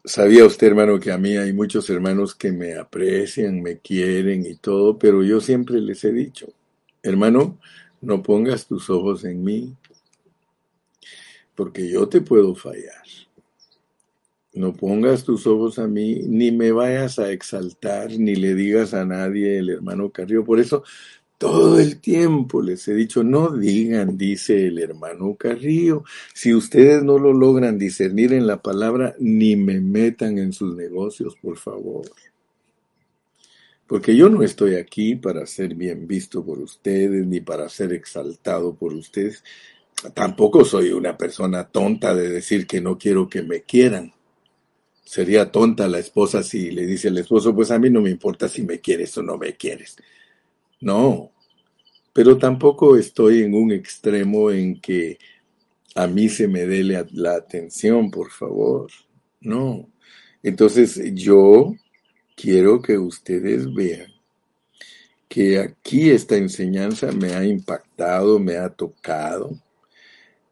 [0.05, 4.55] Sabía usted, hermano, que a mí hay muchos hermanos que me aprecian, me quieren y
[4.55, 6.47] todo, pero yo siempre les he dicho,
[7.01, 7.57] Hermano,
[8.01, 9.75] no pongas tus ojos en mí,
[11.55, 13.03] porque yo te puedo fallar.
[14.53, 19.05] No pongas tus ojos a mí, ni me vayas a exaltar, ni le digas a
[19.05, 20.43] nadie el hermano Carrillo.
[20.43, 20.83] Por eso,
[21.37, 26.03] todo el tiempo les he dicho, no digan, dice el hermano Carrillo.
[26.33, 31.37] Si ustedes no lo logran discernir en la palabra, ni me metan en sus negocios,
[31.41, 32.01] por favor.
[33.89, 38.75] Porque yo no estoy aquí para ser bien visto por ustedes, ni para ser exaltado
[38.75, 39.43] por ustedes.
[40.13, 44.13] Tampoco soy una persona tonta de decir que no quiero que me quieran.
[45.03, 48.47] Sería tonta la esposa si le dice al esposo, pues a mí no me importa
[48.47, 49.97] si me quieres o no me quieres.
[50.81, 51.31] No,
[52.13, 55.17] pero tampoco estoy en un extremo en que
[55.95, 58.91] a mí se me dé la atención, por favor.
[59.41, 59.89] No.
[60.43, 61.73] Entonces yo
[62.39, 64.13] quiero que ustedes vean
[65.27, 69.51] que aquí esta enseñanza me ha impactado, me ha tocado,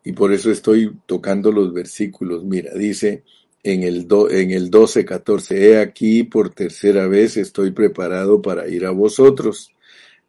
[0.04, 2.44] y por eso estoy tocando los versículos.
[2.44, 3.24] Mira, dice
[3.64, 8.86] en el, en el 12, 14, he aquí por tercera vez estoy preparado para ir
[8.86, 9.72] a vosotros,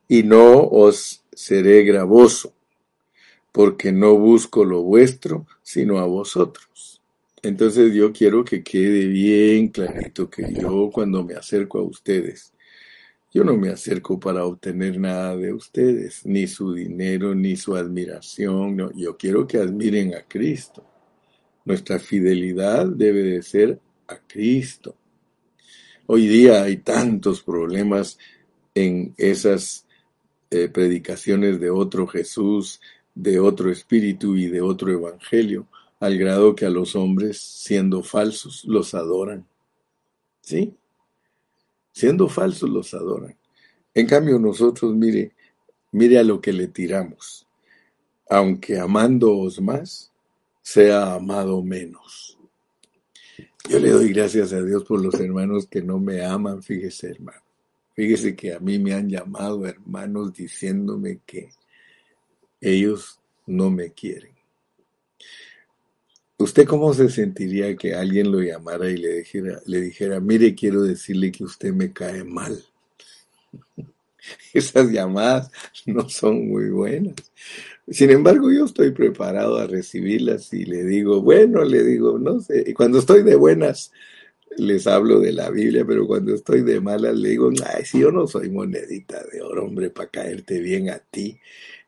[0.09, 2.55] y no os seré gravoso,
[3.53, 6.97] porque no busco lo vuestro, sino a vosotros.
[7.42, 12.53] Entonces yo quiero que quede bien clarito que yo cuando me acerco a ustedes,
[13.33, 18.77] yo no me acerco para obtener nada de ustedes, ni su dinero, ni su admiración.
[18.77, 20.85] No, yo quiero que admiren a Cristo.
[21.64, 24.96] Nuestra fidelidad debe de ser a Cristo.
[26.07, 28.18] Hoy día hay tantos problemas
[28.74, 29.87] en esas
[30.51, 32.81] eh, predicaciones de otro Jesús,
[33.14, 35.68] de otro espíritu y de otro evangelio
[36.00, 39.46] al grado que a los hombres, siendo falsos, los adoran.
[40.40, 40.74] ¿Sí?
[41.92, 43.37] Siendo falsos, los adoran.
[43.94, 45.32] En cambio, nosotros, mire,
[45.92, 47.46] mire a lo que le tiramos.
[48.30, 50.12] Aunque amándoos más,
[50.62, 52.38] sea amado menos.
[53.68, 57.42] Yo le doy gracias a Dios por los hermanos que no me aman, fíjese hermano.
[57.94, 61.50] Fíjese que a mí me han llamado hermanos diciéndome que
[62.61, 64.38] ellos no me quieren.
[66.38, 70.83] ¿Usted cómo se sentiría que alguien lo llamara y le dijera, le dijera, mire, quiero
[70.83, 72.64] decirle que usted me cae mal?
[74.55, 75.51] Esas llamadas
[75.87, 77.16] no son muy buenas.
[77.88, 82.64] Sin embargo, yo estoy preparado a recibirlas y le digo, bueno, le digo, no sé,
[82.68, 83.90] y cuando estoy de buenas,
[84.59, 88.11] les hablo de la Biblia, pero cuando estoy de malas, le digo, ay, si yo
[88.11, 91.38] no soy monedita de oro, hombre, para caerte bien a ti.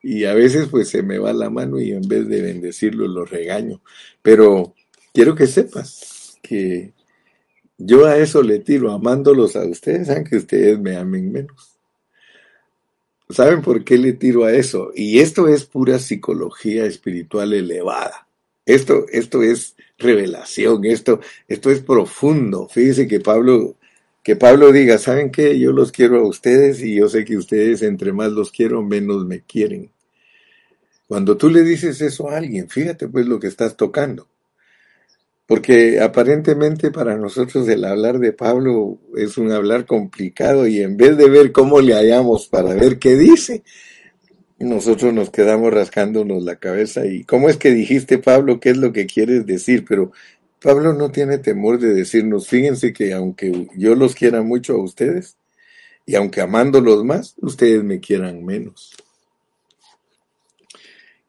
[0.03, 3.25] Y a veces pues se me va la mano y en vez de bendecirlo lo
[3.25, 3.83] regaño.
[4.23, 4.75] Pero
[5.13, 6.95] quiero que sepas que
[7.77, 11.79] yo a eso le tiro, amándolos a ustedes, aunque ustedes me amen menos.
[13.29, 14.91] ¿Saben por qué le tiro a eso?
[14.95, 18.27] Y esto es pura psicología espiritual elevada.
[18.71, 22.69] Esto, esto es revelación, esto, esto es profundo.
[22.69, 23.77] Fíjense que Pablo,
[24.23, 25.59] que Pablo diga, ¿saben qué?
[25.59, 29.27] Yo los quiero a ustedes y yo sé que ustedes entre más los quiero, menos
[29.27, 29.91] me quieren.
[31.09, 34.29] Cuando tú le dices eso a alguien, fíjate pues lo que estás tocando.
[35.47, 41.17] Porque aparentemente para nosotros el hablar de Pablo es un hablar complicado y en vez
[41.17, 43.65] de ver cómo le hallamos para ver qué dice,
[44.65, 48.61] nosotros nos quedamos rascándonos la cabeza y ¿cómo es que dijiste Pablo?
[48.61, 49.85] ¿Qué es lo que quieres decir?
[49.89, 50.13] Pero
[50.63, 55.37] Pablo no tiene temor de decirnos, fíjense que aunque yo los quiera mucho a ustedes
[56.07, 58.95] y aunque amándolos más, ustedes me quieran menos.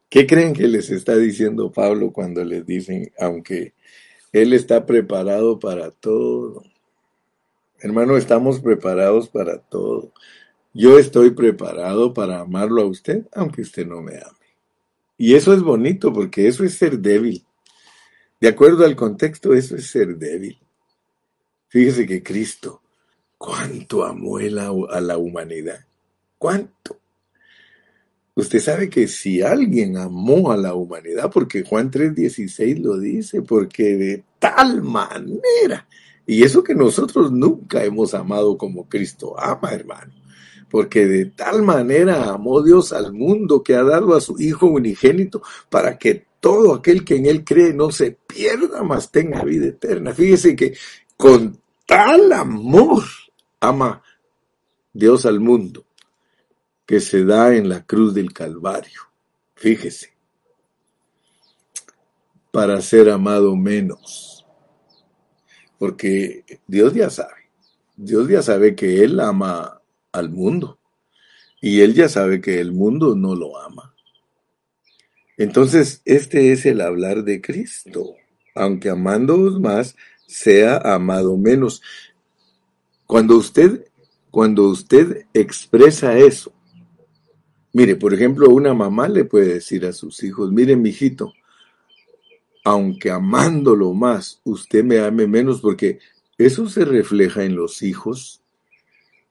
[0.10, 3.74] ¿Qué creen que les está diciendo Pablo cuando les dicen, aunque
[4.32, 6.64] él está preparado para todo.
[7.80, 10.14] Hermano, estamos preparados para todo.
[10.74, 14.38] Yo estoy preparado para amarlo a usted, aunque usted no me ame.
[15.18, 17.46] Y eso es bonito porque eso es ser débil.
[18.40, 20.58] De acuerdo al contexto, eso es ser débil.
[21.68, 22.82] Fíjese que Cristo,
[23.38, 25.86] cuánto amó a la humanidad.
[26.38, 27.00] ¿Cuánto?
[28.34, 33.96] Usted sabe que si alguien amó a la humanidad, porque Juan 3:16 lo dice, porque
[33.96, 35.88] de tal manera,
[36.26, 40.14] y eso que nosotros nunca hemos amado como Cristo ama, hermano,
[40.72, 45.44] porque de tal manera amó Dios al mundo que ha dado a su Hijo unigénito
[45.70, 50.14] para que todo aquel que en Él cree no se pierda, mas tenga vida eterna.
[50.14, 50.74] Fíjese que
[51.18, 53.04] con tal amor
[53.60, 54.02] ama
[54.94, 55.86] Dios al mundo
[56.86, 59.02] que se da en la cruz del Calvario.
[59.56, 60.14] Fíjese,
[62.50, 64.46] para ser amado menos.
[65.78, 67.50] Porque Dios ya sabe,
[67.98, 69.81] Dios ya sabe que Él ama
[70.12, 70.80] al mundo
[71.62, 73.94] y Él ya sabe que el mundo no lo ama.
[75.38, 78.16] Entonces, este es el hablar de Cristo.
[78.54, 79.96] Aunque amándoos más,
[80.28, 81.82] sea amado menos.
[83.06, 83.88] Cuando usted,
[84.30, 86.54] cuando usted expresa eso,
[87.74, 91.34] Mire, por ejemplo, una mamá le puede decir a sus hijos, mire, mijito,
[92.66, 96.00] aunque amándolo más, usted me ame menos, porque
[96.38, 98.41] eso se refleja en los hijos.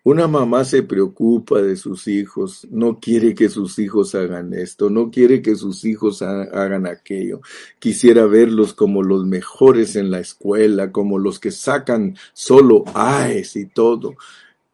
[0.02, 5.10] Una mamá se preocupa de sus hijos, no quiere que sus hijos hagan esto, no
[5.10, 7.42] quiere que sus hijos hagan aquello.
[7.78, 13.66] Quisiera verlos como los mejores en la escuela, como los que sacan solo AES y
[13.66, 14.14] todo.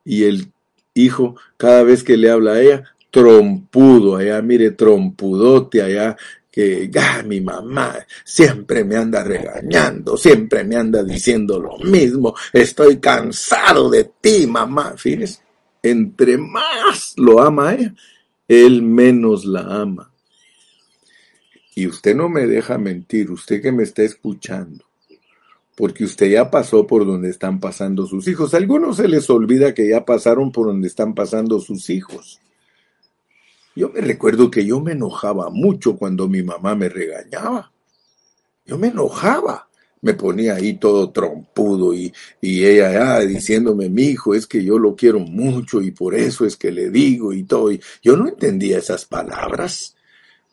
[0.04, 0.52] Y el
[0.94, 6.16] hijo, cada vez que le habla a ella, trompudo allá, mire, trompudote allá,
[6.56, 12.96] que ah, mi mamá siempre me anda regañando, siempre me anda diciendo lo mismo, estoy
[12.96, 14.94] cansado de ti, mamá.
[14.96, 15.40] Fíjese,
[15.82, 17.94] entre más lo ama ella,
[18.48, 20.10] él menos la ama.
[21.74, 24.86] Y usted no me deja mentir, usted que me está escuchando,
[25.76, 28.54] porque usted ya pasó por donde están pasando sus hijos.
[28.54, 32.40] Algunos se les olvida que ya pasaron por donde están pasando sus hijos.
[33.76, 37.70] Yo me recuerdo que yo me enojaba mucho cuando mi mamá me regañaba.
[38.64, 39.68] Yo me enojaba.
[40.00, 44.78] Me ponía ahí todo trompudo y, y ella ah, diciéndome, mi hijo, es que yo
[44.78, 47.70] lo quiero mucho y por eso es que le digo y todo.
[48.02, 49.94] yo no entendía esas palabras.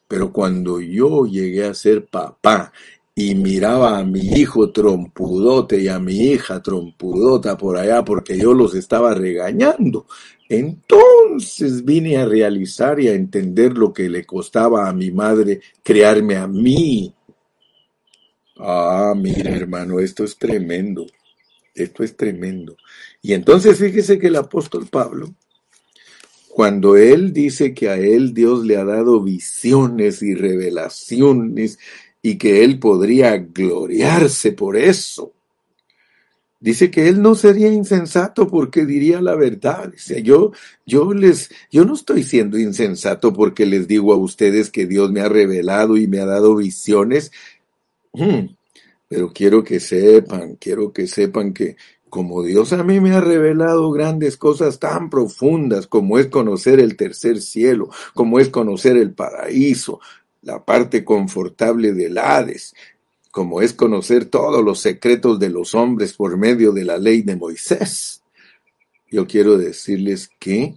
[0.07, 2.73] Pero cuando yo llegué a ser papá
[3.15, 8.53] y miraba a mi hijo trompudote y a mi hija trompudota por allá porque yo
[8.53, 10.07] los estaba regañando,
[10.49, 16.35] entonces vine a realizar y a entender lo que le costaba a mi madre crearme
[16.37, 17.13] a mí.
[18.57, 21.05] Ah, mira hermano, esto es tremendo.
[21.73, 22.77] Esto es tremendo.
[23.21, 25.33] Y entonces fíjese que el apóstol Pablo,
[26.49, 31.79] cuando él dice que a él Dios le ha dado visiones y revelaciones
[32.23, 35.33] y que él podría gloriarse por eso,
[36.63, 39.91] Dice que él no sería insensato porque diría la verdad.
[39.91, 40.53] Dice, yo,
[40.85, 45.19] yo les, yo no estoy siendo insensato porque les digo a ustedes que Dios me
[45.19, 47.33] ha revelado y me ha dado visiones.
[48.13, 48.55] Hmm,
[49.09, 51.75] pero quiero que sepan, quiero que sepan que
[52.09, 56.95] como Dios a mí me ha revelado grandes cosas tan profundas como es conocer el
[56.95, 59.99] tercer cielo, como es conocer el paraíso,
[60.43, 62.75] la parte confortable del Hades,
[63.31, 67.35] como es conocer todos los secretos de los hombres por medio de la ley de
[67.35, 68.21] Moisés.
[69.09, 70.75] Yo quiero decirles que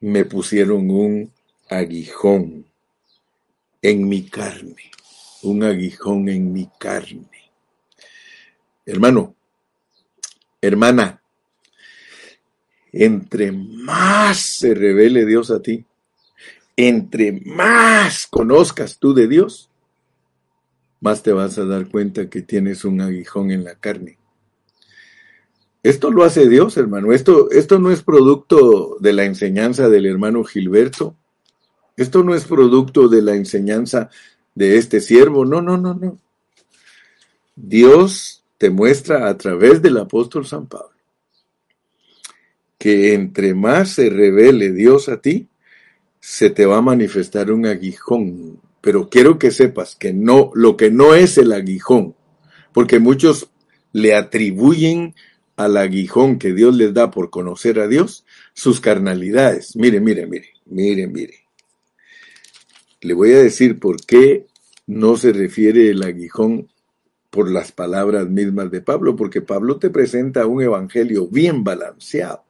[0.00, 1.32] me pusieron un
[1.68, 2.66] aguijón
[3.82, 4.90] en mi carne,
[5.42, 7.28] un aguijón en mi carne.
[8.84, 9.34] Hermano,
[10.60, 11.22] hermana,
[12.92, 15.84] entre más se revele Dios a ti,
[16.76, 19.70] entre más conozcas tú de Dios,
[21.00, 24.18] más te vas a dar cuenta que tienes un aguijón en la carne.
[25.82, 27.12] Esto lo hace Dios, hermano.
[27.12, 31.16] Esto, esto no es producto de la enseñanza del hermano Gilberto.
[31.96, 34.10] Esto no es producto de la enseñanza
[34.54, 35.44] de este siervo.
[35.44, 36.18] No, no, no, no.
[37.54, 40.96] Dios te muestra a través del apóstol San Pablo
[42.78, 45.48] que entre más se revele Dios a ti,
[46.28, 48.60] se te va a manifestar un aguijón.
[48.80, 52.16] Pero quiero que sepas que no, lo que no es el aguijón,
[52.72, 53.48] porque muchos
[53.92, 55.14] le atribuyen
[55.54, 59.76] al aguijón que Dios les da por conocer a Dios sus carnalidades.
[59.76, 61.44] Mire, mire, mire, mire, mire.
[63.02, 64.46] Le voy a decir por qué
[64.88, 66.68] no se refiere el aguijón
[67.30, 72.45] por las palabras mismas de Pablo, porque Pablo te presenta un evangelio bien balanceado.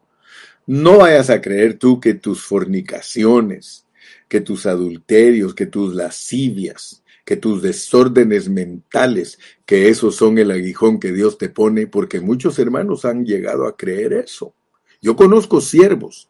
[0.66, 3.86] No vayas a creer tú que tus fornicaciones,
[4.28, 10.98] que tus adulterios, que tus lascivias, que tus desórdenes mentales, que esos son el aguijón
[10.98, 14.54] que Dios te pone, porque muchos hermanos han llegado a creer eso.
[15.00, 16.28] Yo conozco siervos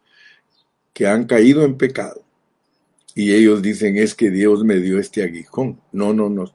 [0.92, 2.24] que han caído en pecado
[3.14, 5.80] y ellos dicen es que Dios me dio este aguijón.
[5.92, 6.52] No, no, no.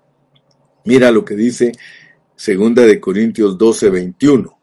[0.86, 1.72] Mira lo que dice
[2.36, 4.61] Segunda de Corintios 12, 21.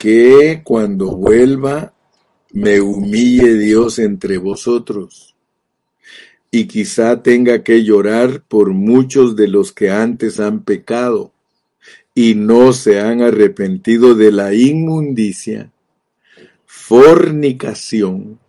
[0.00, 1.92] Que cuando vuelva
[2.54, 5.36] me humille Dios entre vosotros
[6.50, 11.34] y quizá tenga que llorar por muchos de los que antes han pecado
[12.14, 15.70] y no se han arrepentido de la inmundicia,
[16.64, 18.40] fornicación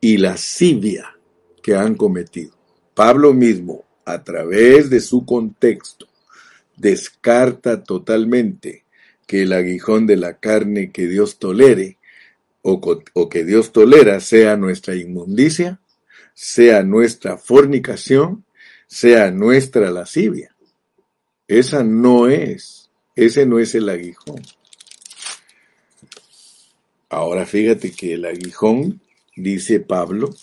[0.00, 1.18] y lascivia
[1.64, 2.52] que han cometido.
[2.94, 6.06] Pablo mismo a través de su contexto,
[6.76, 8.84] descarta totalmente
[9.30, 11.98] que el aguijón de la carne que Dios tolere
[12.62, 15.78] o, que Dios tolera sea nuestra inmundicia,
[16.34, 18.44] sea nuestra fornicación,
[18.88, 20.56] sea nuestra lascivia.
[21.46, 24.42] Esa no es, ese no es el aguijón.
[27.08, 29.00] Ahora fíjate que el aguijón,
[29.36, 30.34] dice Pablo,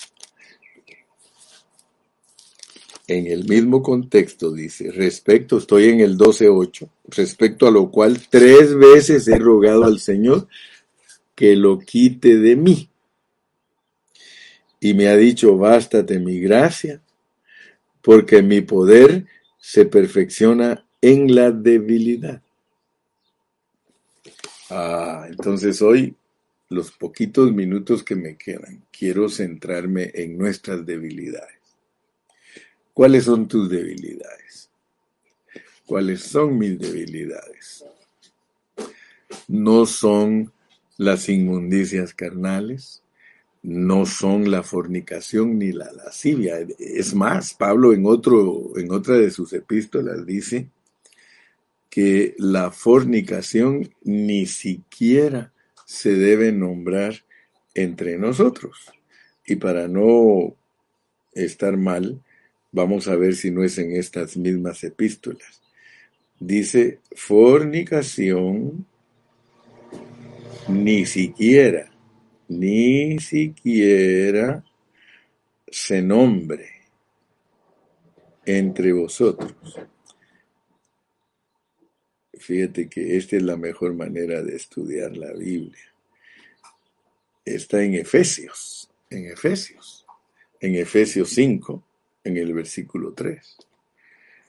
[3.08, 8.76] en el mismo contexto dice, respecto, estoy en el 12.8, respecto a lo cual tres
[8.76, 10.48] veces he rogado al Señor
[11.34, 12.90] que lo quite de mí.
[14.82, 17.02] Y me ha dicho, bástate mi gracia,
[18.02, 19.26] porque mi poder
[19.58, 22.42] se perfecciona en la debilidad.
[24.70, 26.14] Ah, entonces hoy,
[26.70, 31.57] los poquitos minutos que me quedan, quiero centrarme en nuestras debilidades.
[32.98, 34.72] ¿Cuáles son tus debilidades?
[35.86, 37.86] ¿Cuáles son mis debilidades?
[39.48, 40.52] No son
[40.98, 43.04] las inmundicias carnales,
[43.62, 46.58] no son la fornicación ni la lascivia.
[46.80, 50.72] Es más, Pablo en, otro, en otra de sus epístolas dice
[51.92, 55.54] que la fornicación ni siquiera
[55.86, 57.14] se debe nombrar
[57.76, 58.92] entre nosotros.
[59.46, 60.56] Y para no
[61.36, 62.24] estar mal,
[62.78, 65.64] Vamos a ver si no es en estas mismas epístolas.
[66.40, 68.86] Dice, fornicación,
[70.68, 71.92] ni siquiera,
[72.48, 74.64] ni siquiera
[75.68, 76.70] se nombre
[78.46, 79.56] entre vosotros.
[82.34, 85.96] Fíjate que esta es la mejor manera de estudiar la Biblia.
[87.44, 90.06] Está en Efesios, en Efesios,
[90.60, 91.87] en Efesios 5,
[92.28, 93.58] en el versículo 3.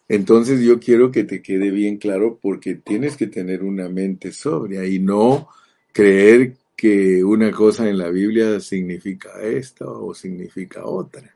[0.08, 4.84] Entonces yo quiero que te quede bien claro porque tienes que tener una mente sobria
[4.86, 5.48] y no
[5.92, 11.34] creer que una cosa en la Biblia significa esta o significa otra.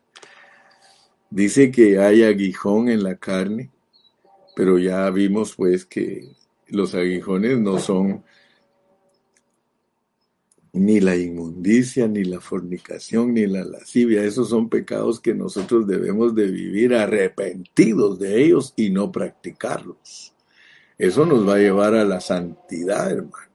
[1.28, 3.70] Dice que hay aguijón en la carne,
[4.55, 6.28] pero ya vimos pues que
[6.68, 8.22] los aguijones no son
[10.73, 14.25] ni la inmundicia, ni la fornicación, ni la lascivia.
[14.25, 20.35] Esos son pecados que nosotros debemos de vivir arrepentidos de ellos y no practicarlos.
[20.97, 23.53] Eso nos va a llevar a la santidad, hermano.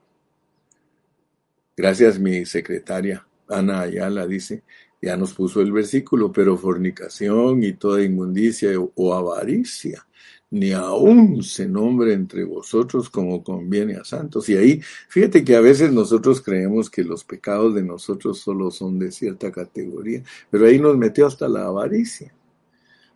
[1.76, 4.62] Gracias, mi secretaria Ana Ayala dice,
[5.00, 10.06] ya nos puso el versículo, pero fornicación y toda inmundicia o avaricia,
[10.50, 14.48] ni aún se nombre entre vosotros como conviene a santos.
[14.48, 18.98] Y ahí, fíjate que a veces nosotros creemos que los pecados de nosotros solo son
[18.98, 22.32] de cierta categoría, pero ahí nos metió hasta la avaricia.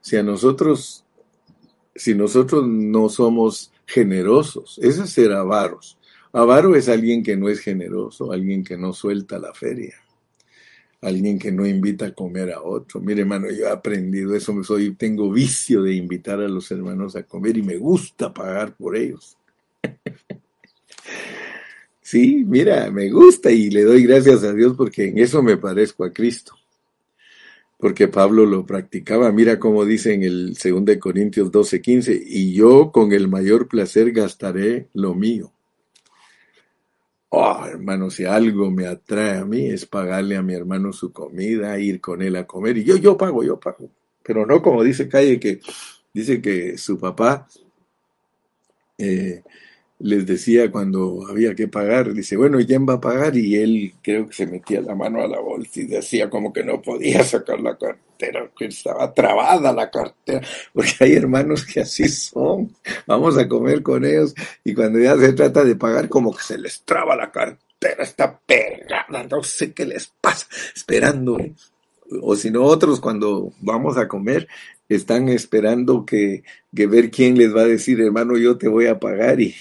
[0.00, 1.04] Si a nosotros,
[1.94, 5.98] si nosotros no somos generosos, ese es ser avaros.
[6.32, 9.94] Avaro es alguien que no es generoso, alguien que no suelta la feria
[11.02, 13.00] alguien que no invita a comer a otro.
[13.00, 17.24] Mire, hermano, yo he aprendido eso, soy, tengo vicio de invitar a los hermanos a
[17.24, 19.36] comer y me gusta pagar por ellos.
[22.00, 26.04] sí, mira, me gusta y le doy gracias a Dios porque en eso me parezco
[26.04, 26.54] a Cristo.
[27.78, 29.32] Porque Pablo lo practicaba.
[29.32, 34.86] Mira cómo dice en el 2 Corintios 12:15, y yo con el mayor placer gastaré
[34.92, 35.52] lo mío
[37.34, 41.78] Oh, hermano, si algo me atrae a mí es pagarle a mi hermano su comida,
[41.78, 42.76] ir con él a comer.
[42.76, 43.88] Y yo, yo pago, yo pago.
[44.22, 45.62] Pero no como dice Calle, que
[46.12, 47.48] dice que su papá
[48.98, 49.42] eh,
[50.02, 53.36] les decía cuando había que pagar, dice, bueno, ¿quién va a pagar?
[53.36, 56.64] Y él creo que se metía la mano a la bolsa y decía como que
[56.64, 60.44] no podía sacar la cartera, que estaba trabada la cartera,
[60.74, 62.74] porque hay hermanos que así son,
[63.06, 64.34] vamos a comer con ellos
[64.64, 68.36] y cuando ya se trata de pagar como que se les traba la cartera, está
[68.44, 71.38] pegada, no sé qué les pasa, esperando.
[72.20, 74.46] O si no, otros cuando vamos a comer
[74.94, 79.40] están esperando que, ver quién les va a decir, hermano, yo te voy a pagar
[79.40, 79.54] y,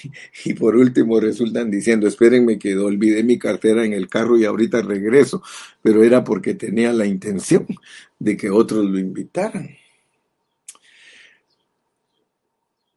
[0.45, 4.82] y, por último resultan diciendo, espérenme que olvidé mi cartera en el carro y ahorita
[4.82, 5.41] regreso,
[5.82, 7.67] pero era porque tenía la intención
[8.19, 9.69] de que otros lo invitaran.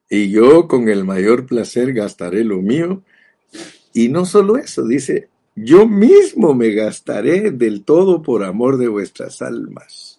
[0.09, 3.03] Y yo con el mayor placer gastaré lo mío.
[3.93, 9.43] Y no solo eso, dice, yo mismo me gastaré del todo por amor de vuestras
[9.43, 10.14] almas.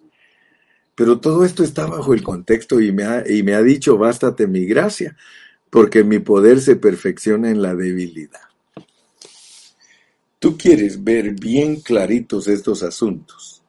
[0.96, 4.48] Pero todo esto está bajo el contexto y me ha, y me ha dicho, bástate
[4.48, 5.16] mi gracia,
[5.70, 8.40] porque mi poder se perfecciona en la debilidad.
[10.40, 13.62] Tú quieres ver bien claritos estos asuntos,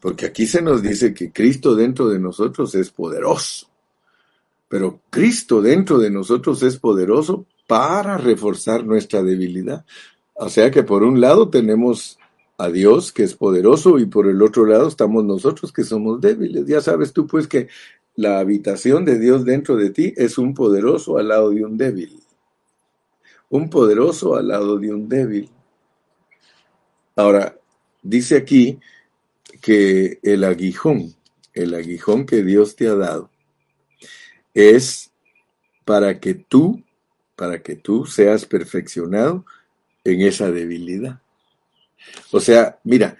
[0.00, 3.68] porque aquí se nos dice que Cristo dentro de nosotros es poderoso,
[4.68, 9.84] pero Cristo dentro de nosotros es poderoso para reforzar nuestra debilidad.
[10.34, 12.18] O sea que por un lado tenemos
[12.58, 16.66] a Dios, que es poderoso, y por el otro lado estamos nosotros, que somos débiles.
[16.66, 17.68] Ya sabes tú, pues, que
[18.14, 22.18] la habitación de Dios dentro de ti es un poderoso al lado de un débil.
[23.50, 25.50] Un poderoso al lado de un débil.
[27.14, 27.58] Ahora,
[28.02, 28.78] dice aquí
[29.60, 31.14] que el aguijón,
[31.52, 33.30] el aguijón que Dios te ha dado,
[34.54, 35.12] es
[35.84, 36.82] para que tú,
[37.36, 39.44] para que tú seas perfeccionado
[40.04, 41.20] en esa debilidad.
[42.30, 43.16] O sea, mira,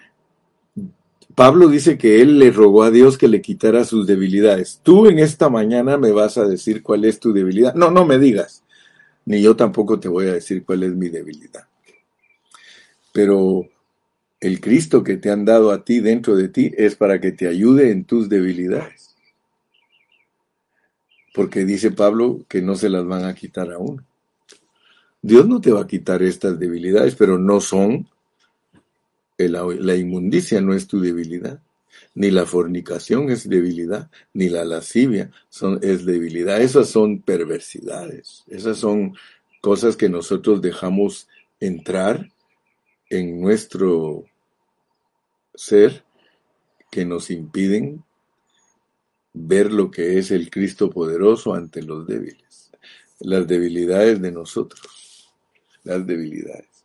[1.37, 4.79] Pablo dice que él le rogó a Dios que le quitara sus debilidades.
[4.81, 7.75] Tú en esta mañana me vas a decir cuál es tu debilidad.
[7.75, 8.63] No, no me digas.
[9.25, 11.67] Ni yo tampoco te voy a decir cuál es mi debilidad.
[13.13, 13.67] Pero
[14.39, 17.47] el Cristo que te han dado a ti dentro de ti es para que te
[17.47, 19.15] ayude en tus debilidades.
[21.35, 24.03] Porque dice Pablo que no se las van a quitar a uno.
[25.21, 28.07] Dios no te va a quitar estas debilidades, pero no son
[29.37, 31.61] la, inmundicia no es tu debilidad,
[32.15, 36.61] ni la fornicación es debilidad, ni la lascivia son, es debilidad.
[36.61, 39.15] Esas son perversidades, esas son
[39.61, 41.27] cosas que nosotros dejamos
[41.59, 42.31] entrar
[43.09, 44.25] en nuestro
[45.53, 46.03] ser
[46.91, 48.03] que nos impiden
[49.33, 52.71] ver lo que es el Cristo poderoso ante los débiles,
[53.19, 55.31] las debilidades de nosotros,
[55.83, 56.76] las debilidades.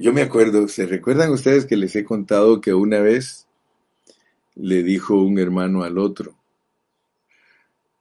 [0.00, 3.48] Yo me acuerdo, ¿se recuerdan ustedes que les he contado que una vez
[4.54, 6.36] le dijo un hermano al otro?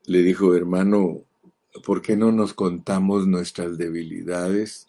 [0.06, 1.24] Le dijo, hermano,
[1.84, 4.86] ¿por qué no nos contamos nuestras debilidades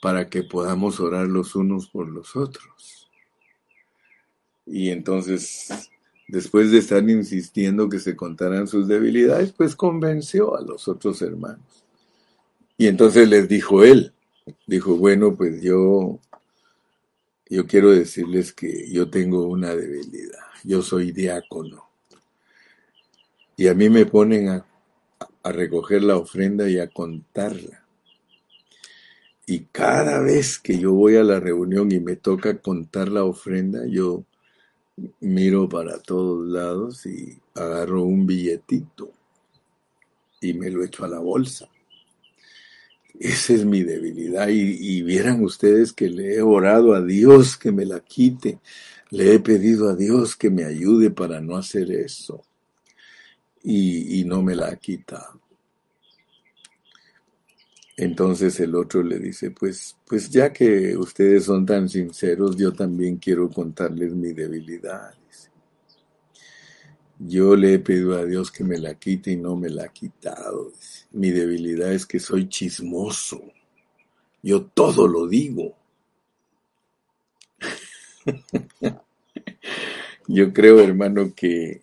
[0.00, 3.10] para que podamos orar los unos por los otros?
[4.64, 5.90] Y entonces,
[6.28, 11.84] después de estar insistiendo que se contaran sus debilidades, pues convenció a los otros hermanos.
[12.78, 14.12] Y entonces les dijo él,
[14.66, 16.18] dijo, bueno, pues yo,
[17.48, 20.38] yo quiero decirles que yo tengo una debilidad.
[20.64, 21.88] Yo soy diácono.
[23.56, 24.66] Y a mí me ponen a,
[25.42, 27.84] a recoger la ofrenda y a contarla.
[29.46, 33.86] Y cada vez que yo voy a la reunión y me toca contar la ofrenda,
[33.86, 34.24] yo
[35.20, 39.10] miro para todos lados y agarro un billetito
[40.40, 41.71] y me lo echo a la bolsa
[43.22, 44.48] Esa es mi debilidad.
[44.48, 48.58] Y, y, vieran ustedes que le he orado a Dios que me la quite.
[49.10, 52.42] Le he pedido a Dios que me ayude para no hacer eso.
[53.62, 55.40] Y, y no me la ha quitado.
[57.96, 63.18] Entonces el otro le dice, pues, pues ya que ustedes son tan sinceros, yo también
[63.18, 65.14] quiero contarles mi debilidad.
[67.20, 69.92] Yo le he pedido a Dios que me la quite y no me la ha
[69.92, 70.72] quitado.
[71.12, 73.42] Mi debilidad es que soy chismoso.
[74.42, 75.76] Yo todo lo digo.
[80.28, 81.82] Yo creo, hermano, que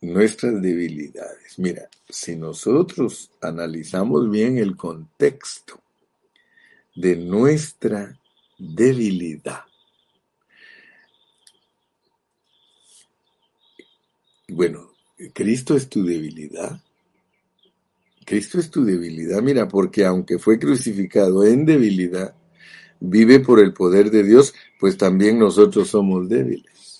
[0.00, 5.80] nuestras debilidades, mira, si nosotros analizamos bien el contexto
[6.94, 8.18] de nuestra
[8.58, 9.64] debilidad,
[14.48, 14.92] Bueno,
[15.34, 16.80] Cristo es tu debilidad.
[18.26, 22.34] Cristo es tu debilidad, mira, porque aunque fue crucificado en debilidad,
[22.98, 26.98] vive por el poder de Dios, pues también nosotros somos débiles.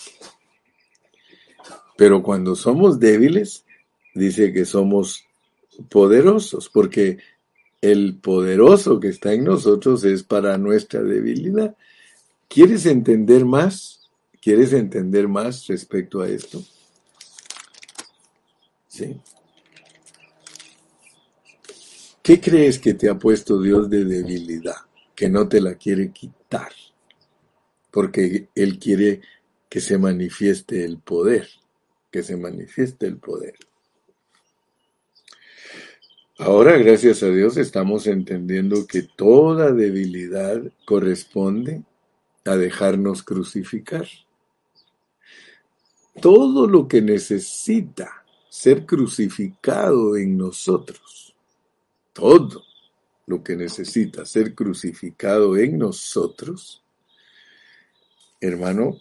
[1.97, 3.65] Pero cuando somos débiles,
[4.15, 5.25] dice que somos
[5.91, 7.19] poderosos, porque
[7.81, 11.77] el poderoso que está en nosotros es para nuestra debilidad.
[12.49, 14.09] ¿Quieres entender más?
[14.41, 16.63] ¿Quieres entender más respecto a esto?
[22.27, 24.75] ¿Qué crees que te ha puesto Dios de debilidad?
[25.15, 26.73] Que no te la quiere quitar.
[27.93, 29.21] Porque Él quiere
[29.69, 31.49] que se manifieste el poder.
[32.11, 33.55] Que se manifieste el poder.
[36.39, 41.85] Ahora, gracias a Dios, estamos entendiendo que toda debilidad corresponde
[42.45, 44.09] a dejarnos crucificar.
[46.21, 51.26] Todo lo que necesita ser crucificado en nosotros.
[52.17, 52.65] Todo
[53.27, 56.83] lo que necesita ser crucificado en nosotros,
[58.41, 58.99] hermano,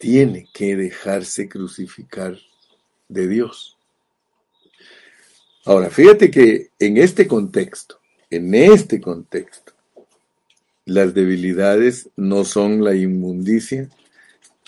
[0.00, 2.36] tiene que dejarse crucificar
[3.08, 3.78] de Dios.
[5.64, 9.74] Ahora, fíjate que en este contexto, en este contexto,
[10.86, 13.88] las debilidades no son la inmundicia,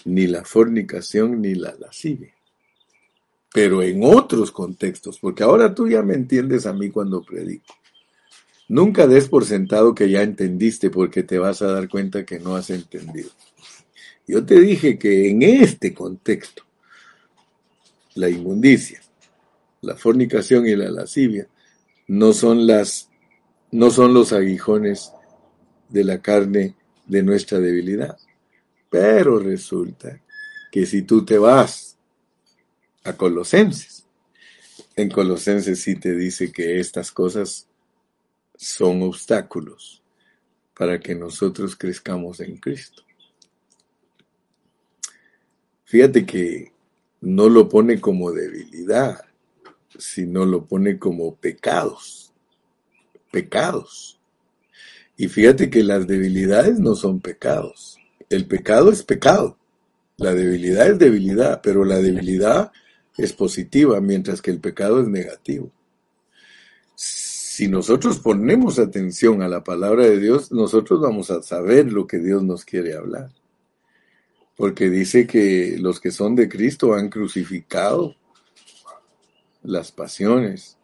[0.05, 2.38] ni la fornicación, ni la lascivia
[3.53, 7.75] pero en otros contextos, porque ahora tú ya me entiendes a mí cuando predico.
[8.69, 12.55] Nunca des por sentado que ya entendiste porque te vas a dar cuenta que no
[12.55, 13.31] has entendido.
[14.27, 16.65] Yo te dije que en este contexto,
[18.15, 19.01] la inmundicia,
[19.81, 21.49] la fornicación y la lascivia
[22.09, 23.09] no son las
[23.71, 25.13] no son los aguijones
[25.89, 26.75] de la carne
[27.07, 28.19] de nuestra debilidad.
[28.91, 30.21] Pero resulta
[30.71, 31.88] que si tú te vas
[33.09, 34.07] a Colosenses.
[34.95, 37.67] En Colosenses sí te dice que estas cosas
[38.55, 40.03] son obstáculos
[40.77, 43.03] para que nosotros crezcamos en Cristo.
[45.85, 46.73] Fíjate que
[47.23, 49.25] no lo pone como debilidad,
[49.99, 52.33] sino lo pone como pecados.
[53.31, 54.21] Pecados.
[55.17, 57.99] Y fíjate que las debilidades no son pecados.
[58.29, 59.57] El pecado es pecado.
[60.19, 62.71] La debilidad es debilidad, pero la debilidad
[63.19, 65.71] es positiva, mientras que el pecado es negativo.
[66.95, 72.19] Si nosotros ponemos atención a la palabra de Dios, nosotros vamos a saber lo que
[72.19, 73.31] Dios nos quiere hablar.
[74.57, 78.15] Porque dice que los que son de Cristo han crucificado
[79.65, 80.79] las pasiones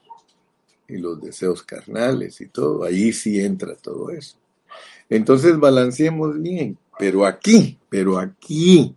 [0.89, 2.82] y los deseos carnales y todo.
[2.82, 4.37] Ahí sí entra todo eso.
[5.09, 6.76] Entonces balanceemos bien.
[6.99, 8.95] Pero aquí, pero aquí,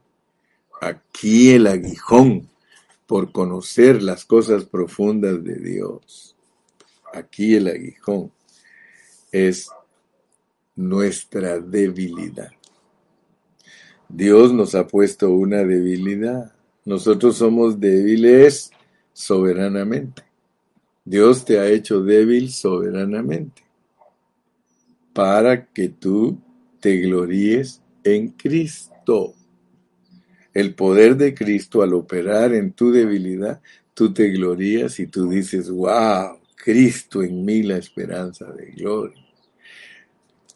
[0.81, 2.47] aquí el aguijón
[3.08, 6.36] por conocer las cosas profundas de Dios.
[7.14, 8.32] Aquí el aguijón
[9.32, 9.70] es
[10.76, 12.51] nuestra debilidad.
[14.10, 16.53] Dios nos ha puesto una debilidad.
[16.86, 18.72] Nosotros somos débiles
[19.14, 20.24] soberanamente.
[21.03, 23.64] Dios te ha hecho débil soberanamente
[25.14, 26.38] para que tú
[26.80, 29.34] te gloríes en Cristo
[30.58, 33.62] el poder de Cristo al operar en tu debilidad,
[33.93, 39.24] tú te glorías y tú dices, wow, Cristo en mí la esperanza de gloria.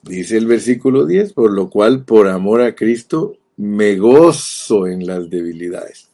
[0.02, 5.30] Dice el versículo 10, por lo cual por amor a Cristo me gozo en las
[5.30, 6.10] debilidades.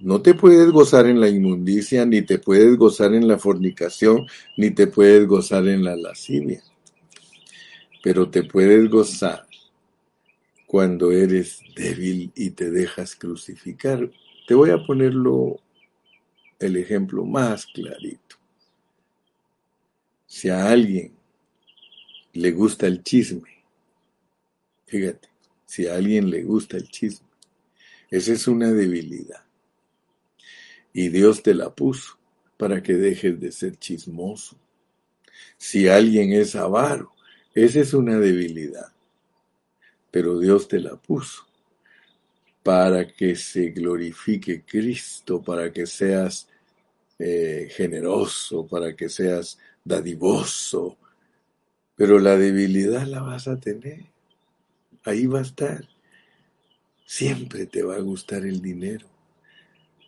[0.00, 4.26] No te puedes gozar en la inmundicia, ni te puedes gozar en la fornicación,
[4.58, 6.62] ni te puedes gozar en la lascivia.
[8.02, 9.46] Pero te puedes gozar
[10.74, 14.10] cuando eres débil y te dejas crucificar.
[14.44, 15.60] Te voy a ponerlo
[16.58, 18.34] el ejemplo más clarito.
[20.26, 21.12] Si a alguien
[22.32, 23.62] le gusta el chisme,
[24.86, 25.28] fíjate,
[25.64, 27.28] si a alguien le gusta el chisme,
[28.10, 29.44] esa es una debilidad.
[30.92, 32.18] Y Dios te la puso
[32.56, 34.58] para que dejes de ser chismoso.
[35.56, 37.14] Si alguien es avaro,
[37.54, 38.93] esa es una debilidad.
[40.14, 41.44] Pero Dios te la puso
[42.62, 46.46] para que se glorifique Cristo, para que seas
[47.18, 50.98] eh, generoso, para que seas dadivoso.
[51.96, 54.04] Pero la debilidad la vas a tener.
[55.02, 55.84] Ahí va a estar.
[57.04, 59.08] Siempre te va a gustar el dinero.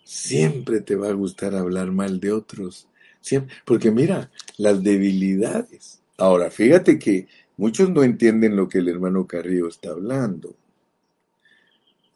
[0.05, 2.87] Siempre te va a gustar hablar mal de otros.
[3.21, 3.57] Siempre.
[3.65, 6.01] Porque mira, las debilidades.
[6.17, 7.27] Ahora, fíjate que
[7.57, 10.55] muchos no entienden lo que el hermano Carrillo está hablando.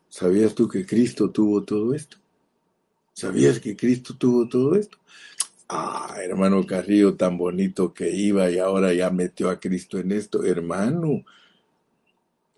[0.09, 2.17] ¿Sabías tú que Cristo tuvo todo esto?
[3.13, 4.99] ¿Sabías que Cristo tuvo todo esto?
[5.69, 10.45] Ah, hermano Carrillo, tan bonito que iba y ahora ya metió a Cristo en esto.
[10.45, 11.25] Hermano,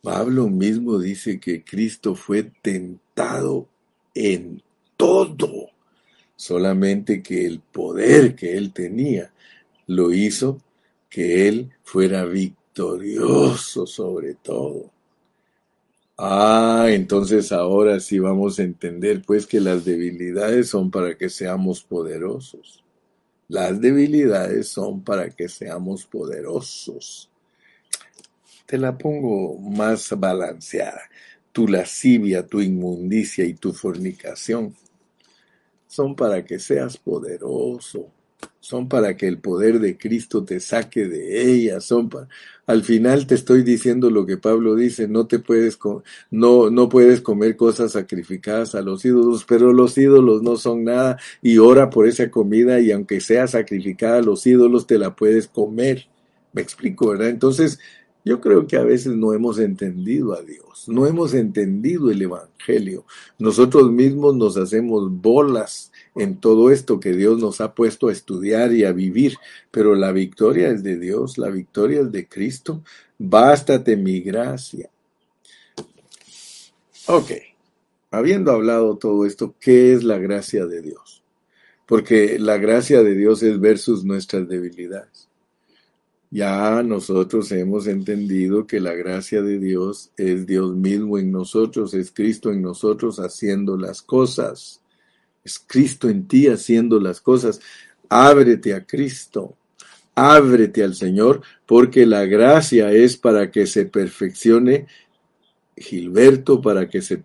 [0.00, 3.68] Pablo mismo dice que Cristo fue tentado
[4.14, 4.62] en
[4.96, 5.68] todo,
[6.36, 9.32] solamente que el poder que él tenía
[9.86, 10.60] lo hizo
[11.10, 12.61] que él fuera victorioso
[13.56, 14.90] sobre todo.
[16.16, 21.82] Ah, entonces ahora sí vamos a entender pues que las debilidades son para que seamos
[21.82, 22.82] poderosos.
[23.48, 27.30] Las debilidades son para que seamos poderosos.
[28.66, 31.02] Te la pongo más balanceada.
[31.50, 34.74] Tu lascivia, tu inmundicia y tu fornicación
[35.86, 38.10] son para que seas poderoso
[38.62, 42.28] son para que el poder de Cristo te saque de ellas, son para...
[42.64, 45.80] al final te estoy diciendo lo que Pablo dice, no te puedes
[46.30, 51.18] no no puedes comer cosas sacrificadas a los ídolos, pero los ídolos no son nada
[51.42, 55.48] y ora por esa comida y aunque sea sacrificada a los ídolos te la puedes
[55.48, 56.08] comer.
[56.52, 57.30] Me explico, ¿verdad?
[57.30, 57.80] Entonces,
[58.24, 63.04] yo creo que a veces no hemos entendido a Dios, no hemos entendido el Evangelio.
[63.38, 68.72] Nosotros mismos nos hacemos bolas en todo esto que Dios nos ha puesto a estudiar
[68.72, 69.36] y a vivir,
[69.70, 72.82] pero la victoria es de Dios, la victoria es de Cristo.
[73.18, 74.90] Bástate mi gracia.
[77.06, 77.32] Ok,
[78.10, 81.22] habiendo hablado todo esto, ¿qué es la gracia de Dios?
[81.86, 85.28] Porque la gracia de Dios es versus nuestras debilidades.
[86.30, 92.10] Ya nosotros hemos entendido que la gracia de Dios es Dios mismo en nosotros, es
[92.10, 94.81] Cristo en nosotros haciendo las cosas.
[95.44, 97.60] Es Cristo en ti haciendo las cosas.
[98.08, 99.56] Ábrete a Cristo.
[100.14, 104.86] Ábrete al Señor, porque la gracia es para que se perfeccione
[105.74, 107.22] Gilberto, para que se,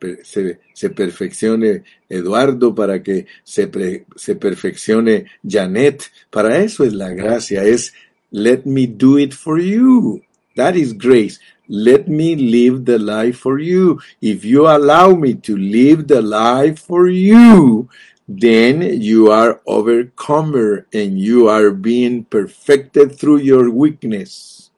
[0.74, 3.70] se, perfeccione Eduardo, para que se,
[4.16, 6.04] se perfeccione Janet.
[6.30, 7.94] Para eso es la gracia, es
[8.32, 10.22] Let me do it for you.
[10.56, 11.40] That is grace.
[11.68, 14.00] Let me live the life for you.
[14.22, 17.90] If you allow me to live the life for you,
[18.28, 24.70] then you are overcomer and you are being perfected through your weakness.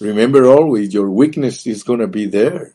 [0.00, 2.74] Remember always, your weakness is going to be there.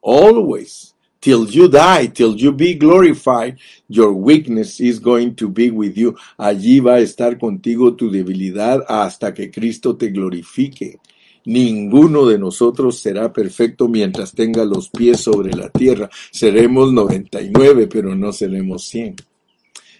[0.00, 0.94] Always
[1.24, 6.14] till you die, till you be glorified, your weakness is going to be with you.
[6.38, 11.00] Allí va a estar contigo tu debilidad hasta que Cristo te glorifique.
[11.46, 16.08] Ninguno de nosotros será perfecto mientras tenga los pies sobre la tierra.
[16.30, 19.16] Seremos 99, pero no seremos 100.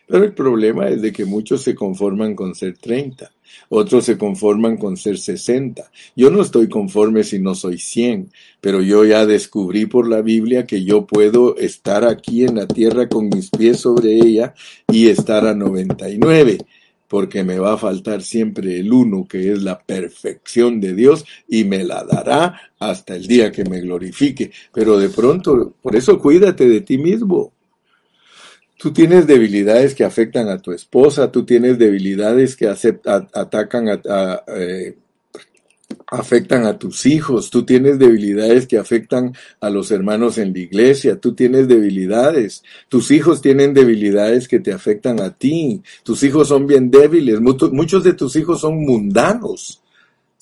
[0.07, 3.30] Pero el problema es de que muchos se conforman con ser 30,
[3.70, 5.90] otros se conforman con ser 60.
[6.14, 8.30] Yo no estoy conforme si no soy 100,
[8.61, 13.09] pero yo ya descubrí por la Biblia que yo puedo estar aquí en la tierra
[13.09, 14.55] con mis pies sobre ella
[14.88, 16.59] y estar a 99
[17.09, 21.65] porque me va a faltar siempre el uno, que es la perfección de Dios, y
[21.65, 24.51] me la dará hasta el día que me glorifique.
[24.73, 27.53] Pero de pronto, por eso cuídate de ti mismo.
[28.79, 34.97] Tú tienes debilidades que afectan a tu esposa, tú tienes debilidades que atacan a, eh,
[36.07, 41.21] afectan a tus hijos, tú tienes debilidades que afectan a los hermanos en la iglesia,
[41.21, 46.67] tú tienes debilidades, tus hijos tienen debilidades que te afectan a ti, tus hijos son
[46.67, 49.83] bien débiles, muchos de tus hijos son mundanos,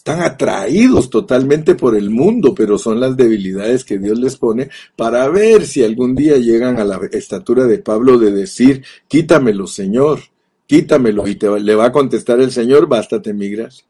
[0.03, 5.29] están atraídos totalmente por el mundo, pero son las debilidades que Dios les pone para
[5.29, 10.19] ver si algún día llegan a la estatura de Pablo de decir, quítamelo, Señor,
[10.67, 11.29] quítamelo.
[11.29, 13.85] Y te, le va a contestar el Señor, bástate mi gracia,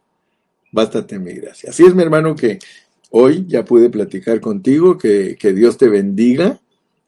[0.73, 1.70] bástate mi gracia.
[1.70, 2.59] Así es, mi hermano, que
[3.11, 6.59] hoy ya pude platicar contigo, que, que Dios te bendiga,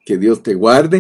[0.05, 0.91] que Dios te guarde.